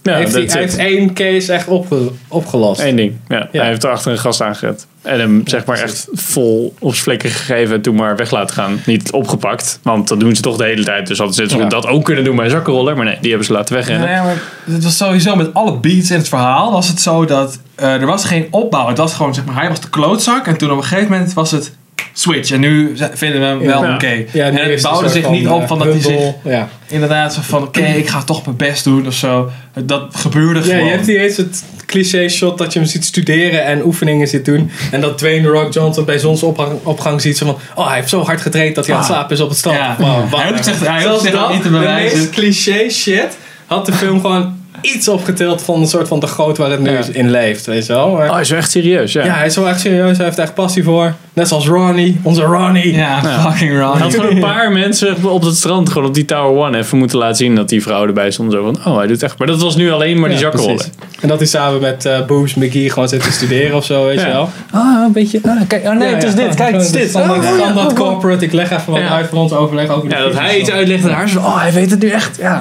Ja, 0.04 0.16
heeft 0.16 0.34
hij, 0.34 0.42
that's 0.42 0.54
hij 0.54 0.64
it. 0.64 0.76
heeft 0.78 0.90
één 0.92 1.14
case 1.14 1.54
echt 1.54 1.68
opge- 1.68 2.12
opgelost. 2.28 2.82
Eén 2.82 2.96
ding. 2.96 3.14
Ja. 3.28 3.48
Ja. 3.52 3.60
Hij 3.60 3.70
heeft 3.70 3.84
er 3.84 3.90
achter 3.90 4.12
een 4.12 4.18
gast 4.18 4.42
aangered. 4.42 4.88
En 5.02 5.20
hem 5.20 5.42
zeg 5.46 5.66
maar 5.66 5.78
echt 5.80 6.08
vol 6.12 6.74
op 6.80 6.92
zijn 6.92 7.04
flikken 7.04 7.30
gegeven 7.30 7.76
en 7.76 7.82
toen 7.82 7.96
maar 7.96 8.16
weg 8.16 8.32
laten 8.32 8.56
gaan. 8.56 8.82
Niet 8.86 9.12
opgepakt. 9.12 9.80
Want 9.84 10.08
dat 10.08 10.20
doen 10.20 10.36
ze 10.36 10.42
toch 10.42 10.58
de 10.58 10.64
hele 10.64 10.84
tijd. 10.84 11.08
Dus 11.08 11.18
hadden 11.18 11.50
ze 11.50 11.58
Ja. 11.58 11.66
dat 11.66 11.88
ook 11.88 12.06
kunnen 12.06 12.24
doen 12.24 12.36
bij 12.36 12.46
een 12.46 12.52
zakkenroller. 12.52 12.96
Maar 12.96 13.06
nee, 13.06 13.18
die 13.20 13.30
hebben 13.30 13.48
ze 13.48 13.54
laten 13.54 13.76
wegrennen. 13.76 14.08
Nee, 14.10 14.18
maar 14.22 14.42
het 14.64 14.84
was 14.84 14.98
sowieso 14.98 15.36
met 15.36 15.54
alle 15.54 15.78
beats 15.78 16.12
in 16.12 16.18
het 16.18 16.30
verhaal 16.30 16.72
was 16.72 16.88
het 16.88 17.02
zo 17.02 17.26
dat 17.26 17.60
eh, 17.76 17.94
er 18.02 18.06
was 18.06 18.26
geen 18.26 18.48
opbouw. 18.52 18.88
Het 18.88 18.98
was 18.98 19.14
gewoon 19.14 19.34
zeg 19.34 19.46
maar 19.46 19.56
hij 19.56 19.70
was 19.70 19.82
de 19.82 19.90
klootzak 19.90 20.48
en 20.48 20.58
toen 20.58 20.72
op 20.72 20.78
een 20.78 20.84
gegeven 20.84 21.12
moment 21.12 21.34
was 21.34 21.52
het 21.52 21.72
switch 22.20 22.52
en 22.52 22.60
nu 22.60 22.96
vinden 23.14 23.40
we 23.40 23.46
hem 23.46 23.60
wel 23.60 23.84
Ja. 23.86 23.94
oké. 23.94 24.24
Ja, 24.34 24.46
en 24.46 24.56
het 24.56 24.82
bouwde 24.82 25.10
zich 25.10 25.30
niet 25.30 25.48
op 25.48 25.62
eh, 25.62 25.68
van 25.68 25.78
dat 25.80 25.88
hij 25.88 26.00
zich 26.02 26.20
Ja. 26.44 26.70
inderdaad 26.88 27.34
zo 27.34 27.40
van 27.44 27.64
oké 27.64 27.80
ik 27.86 28.08
ga 28.10 28.24
toch 28.24 28.46
mijn 28.46 28.58
best 28.58 28.84
doen 28.84 29.08
of 29.08 29.14
zo. 29.14 29.50
Dat 29.84 30.16
gebeurde 30.16 30.60
ja, 30.60 30.66
gewoon. 30.66 30.84
je 30.86 30.92
hebt 30.92 31.08
niet 31.08 31.18
eens 31.18 31.38
het 31.38 31.64
cliché 31.86 32.28
shot 32.30 32.58
dat 32.58 32.74
je 32.74 32.80
hem 32.80 32.88
ziet 32.88 33.06
studeren 33.06 33.66
en 33.66 33.86
oefeningen 33.86 34.28
ziet 34.28 34.46
doen. 34.46 34.72
En 34.92 35.02
dat 35.02 35.18
Dwayne 35.18 35.48
Rock 35.48 35.74
Johnson 35.74 36.06
bij 36.06 36.18
zonsopgang 36.20 36.72
opgang 36.84 37.22
ziet. 37.22 37.38
Zo 37.38 37.46
van, 37.46 37.58
oh 37.76 37.88
hij 37.88 37.96
heeft 37.96 38.10
zo 38.10 38.24
hard 38.24 38.42
getraind 38.42 38.76
dat 38.76 38.86
hij 38.86 38.96
aan 38.96 39.02
het 39.02 39.10
Ah. 39.10 39.16
slapen 39.16 39.36
is 39.36 39.42
op 39.42 39.50
het 39.50 39.58
strand. 39.58 39.78
Ja. 39.78 39.96
Wow, 40.00 40.34
Hij 40.36 40.50
hoeft 40.50 40.66
zich- 40.66 40.88
hij 40.88 41.06
hoeft 41.08 41.22
zich 41.22 41.50
niet 41.50 41.62
te 41.62 41.70
De 41.72 41.78
bewijzen. 41.78 42.18
meest 42.18 42.30
cliché 42.30 42.90
shit 42.90 43.38
had 43.66 43.86
de 43.86 43.94
film 43.94 44.22
gewoon 44.22 44.58
iets 44.82 45.08
opgetild 45.08 45.62
van 45.62 45.82
een 45.82 45.88
soort 45.88 46.08
van 46.08 46.20
de 46.20 46.28
groot 46.28 46.58
waar 46.58 46.70
het 46.72 46.80
nu 46.80 46.92
Ja. 46.92 47.00
in 47.12 47.30
leeft. 47.32 47.66
Weet 47.66 47.86
je 47.86 47.94
wel? 47.94 48.12
Maar- 48.12 48.28
Oh, 48.28 48.32
hij 48.34 48.42
is 48.42 48.50
wel 48.50 48.60
echt 48.60 48.72
serieus. 48.72 49.12
Ja. 49.14 49.24
ja, 49.26 49.34
hij 49.34 49.46
is 49.46 49.56
wel 49.56 49.68
echt 49.68 49.80
serieus. 49.80 50.18
Hij 50.18 50.26
heeft 50.26 50.38
echt 50.40 50.54
passie 50.54 50.84
voor. 50.84 51.14
Net 51.34 51.48
zoals 51.48 51.68
Ronnie, 51.68 52.20
onze 52.24 52.42
Ronnie. 52.42 52.94
Ja, 52.96 53.22
fucking 53.22 53.70
Hij 53.72 53.80
wrong. 53.80 53.98
had 54.00 54.14
gewoon 54.16 54.32
een 54.32 54.40
paar 54.40 54.72
mensen 54.72 55.24
op 55.26 55.42
het 55.44 55.56
strand, 55.56 55.90
gewoon 55.90 56.08
op 56.08 56.14
die 56.14 56.26
Tower 56.26 56.66
One, 56.66 56.78
even 56.78 56.98
moeten 56.98 57.18
laten 57.18 57.36
zien 57.36 57.56
dat 57.56 57.70
die 57.70 57.82
vrouw 57.82 58.06
erbij 58.08 58.32
stond. 58.32 58.52
Zo 58.52 58.64
van, 58.64 58.92
oh, 58.94 58.98
hij 58.98 59.08
doet 59.08 59.24
echt. 59.24 59.38
Maar 59.38 59.48
dat 59.48 59.62
was 59.62 59.76
nu 59.76 59.92
alleen 59.92 60.20
maar 60.20 60.30
die 60.30 60.40
Ja, 60.40 60.50
precies. 60.50 60.90
En 61.22 61.28
dat 61.28 61.38
hij 61.38 61.48
samen 61.48 61.82
met 61.82 62.06
eh 62.06 62.26
Boos 62.26 62.54
McGee 62.54 62.90
gewoon 62.90 63.10
zit 63.10 63.24
te 63.24 63.32
studeren 63.32 63.78
of 63.78 63.86
zo, 63.86 64.06
weet 64.06 64.20
Ja. 64.20 64.26
je 64.26 64.32
wel. 64.34 64.50
Ah, 64.72 65.04
een 65.06 65.12
beetje. 65.12 65.40
Ah, 65.46 65.62
kijk, 65.68 65.86
oh 65.86 65.92
nee, 65.98 66.08
Ja, 66.10 66.14
het 66.14 66.24
is 66.24 66.30
ja, 66.34 66.36
dit. 66.46 66.56
Kijk, 66.56 66.72
het 66.74 66.82
is 66.82 66.92
dit. 66.92 67.10
Standaard, 67.10 67.40
Oh, 67.40 67.54
standaard 67.54 67.78
oh, 67.78 67.86
oh. 68.00 68.10
corporate. 68.10 68.46
Ik 68.46 68.52
leg 68.54 68.72
even 68.72 68.92
wat 68.94 69.02
Ja. 69.02 69.08
uit 69.10 69.28
voor 69.30 69.38
ons 69.40 69.54
overleg. 69.54 69.90
Ook 69.90 70.10
de 70.10 70.16
Ja, 70.16 70.22
dat 70.24 70.34
hij 70.40 70.60
iets 70.60 70.72
uitlegt 70.72 71.04
en 71.04 71.12
haar 71.12 71.30
zo, 71.30 71.38
oh, 71.40 71.62
hij 71.62 71.74
weet 71.74 71.92
het 71.92 72.02
nu 72.02 72.10
echt. 72.10 72.38
Ja. 72.42 72.60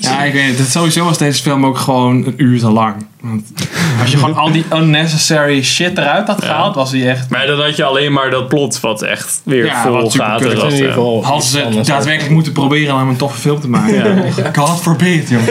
Ja. 0.00 0.10
Ja, 0.10 0.22
ik 0.24 0.32
weet 0.32 0.48
het. 0.48 0.58
Het- 0.58 0.68
Sowieso 0.70 1.04
was 1.04 1.18
deze 1.18 1.42
film 1.42 1.66
ook 1.66 1.78
gewoon 1.78 2.24
een 2.26 2.34
uur 2.36 2.58
te 2.58 2.70
lang. 2.70 2.94
Want 3.20 3.52
als 4.00 4.10
je 4.10 4.16
gewoon 4.18 4.36
al 4.36 4.52
die 4.52 4.64
unnecessary 4.74 5.62
shit 5.62 5.98
eruit 5.98 6.26
had 6.26 6.44
gehaald, 6.44 6.74
was 6.74 6.90
hij 6.92 7.08
echt... 7.10 7.30
Maar 7.30 7.46
dan 7.46 7.60
had 7.60 7.76
je 7.76 7.84
alleen 7.84 8.12
maar 8.12 8.30
dat 8.30 8.48
plot 8.48 8.80
wat 8.80 9.02
echt 9.02 9.40
weer 9.44 9.64
Ja, 9.64 9.82
vol 9.82 10.10
gaten 10.10 10.56
was. 10.56 10.72
In 10.72 10.76
ieder 10.78 10.94
ja. 10.94 10.94
Hadden 11.22 11.36
iets 11.36 11.50
ze 11.50 11.80
daadwerkelijk 11.82 12.32
moeten 12.34 12.52
proberen 12.52 12.94
om 12.94 13.08
een 13.08 13.16
toffe 13.16 13.40
film 13.40 13.60
te 13.60 13.68
maken. 13.68 14.32
God 14.54 14.80
forbid, 14.80 15.28
jongens. 15.28 15.50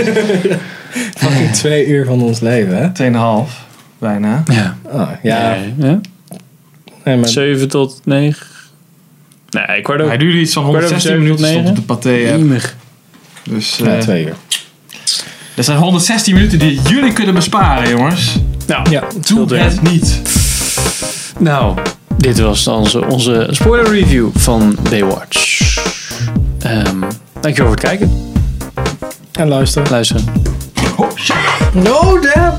Fucking 1.17 1.51
twee 1.51 1.85
uur 1.87 2.05
van 2.05 2.21
ons 2.21 2.39
leven, 2.39 2.77
hè? 2.77 2.89
Tweeënhalf, 2.91 3.63
bijna. 3.97 4.43
Ja. 4.51 4.77
Oh, 4.83 5.09
ja. 5.23 5.49
Nee, 5.49 5.73
ja. 5.89 5.99
Nee, 7.03 7.17
maar 7.17 7.29
7 7.29 7.69
tot 7.69 8.01
9. 8.03 8.45
Nee, 9.49 9.81
kwart 9.81 9.99
over. 9.99 10.07
Hij 10.11 10.17
duurde 10.17 10.39
iets 10.39 10.53
van 10.53 10.63
Kwart 10.69 10.83
over 10.83 10.89
116 10.95 11.25
zeven 11.25 11.53
minuten 11.55 11.75
tot 11.75 11.95
op 11.95 12.01
de 12.01 12.09
negen. 12.09 12.29
paté. 12.37 12.84
Dus 13.49 13.75
ja, 13.75 13.85
eh 13.95 13.99
twee 13.99 14.25
uur. 14.25 14.35
er 15.55 15.63
zijn 15.63 15.77
116 15.77 16.33
minuten 16.33 16.59
die 16.59 16.81
jullie 16.81 17.13
kunnen 17.13 17.33
besparen, 17.33 17.89
jongens. 17.89 18.35
Nou, 18.67 18.89
Ja. 18.89 19.03
Doe 19.27 19.55
het 19.55 19.81
niet. 19.81 20.21
nou, 21.39 21.77
dit 22.17 22.39
was 22.39 22.63
dan 22.63 22.75
onze, 22.75 23.05
onze 23.05 23.47
spoiler 23.51 23.91
review 23.91 24.27
van 24.33 24.77
Baywatch. 24.89 25.73
Ehm 26.59 27.03
dankjewel 27.39 27.71
voor 27.71 27.81
het 27.81 27.85
kijken. 27.85 28.33
En 29.31 29.47
luisteren. 29.47 29.89
Luisteren. 29.91 30.23
Oh, 30.97 31.09
shit. 31.15 31.35
No, 31.73 32.19
damn! 32.19 32.57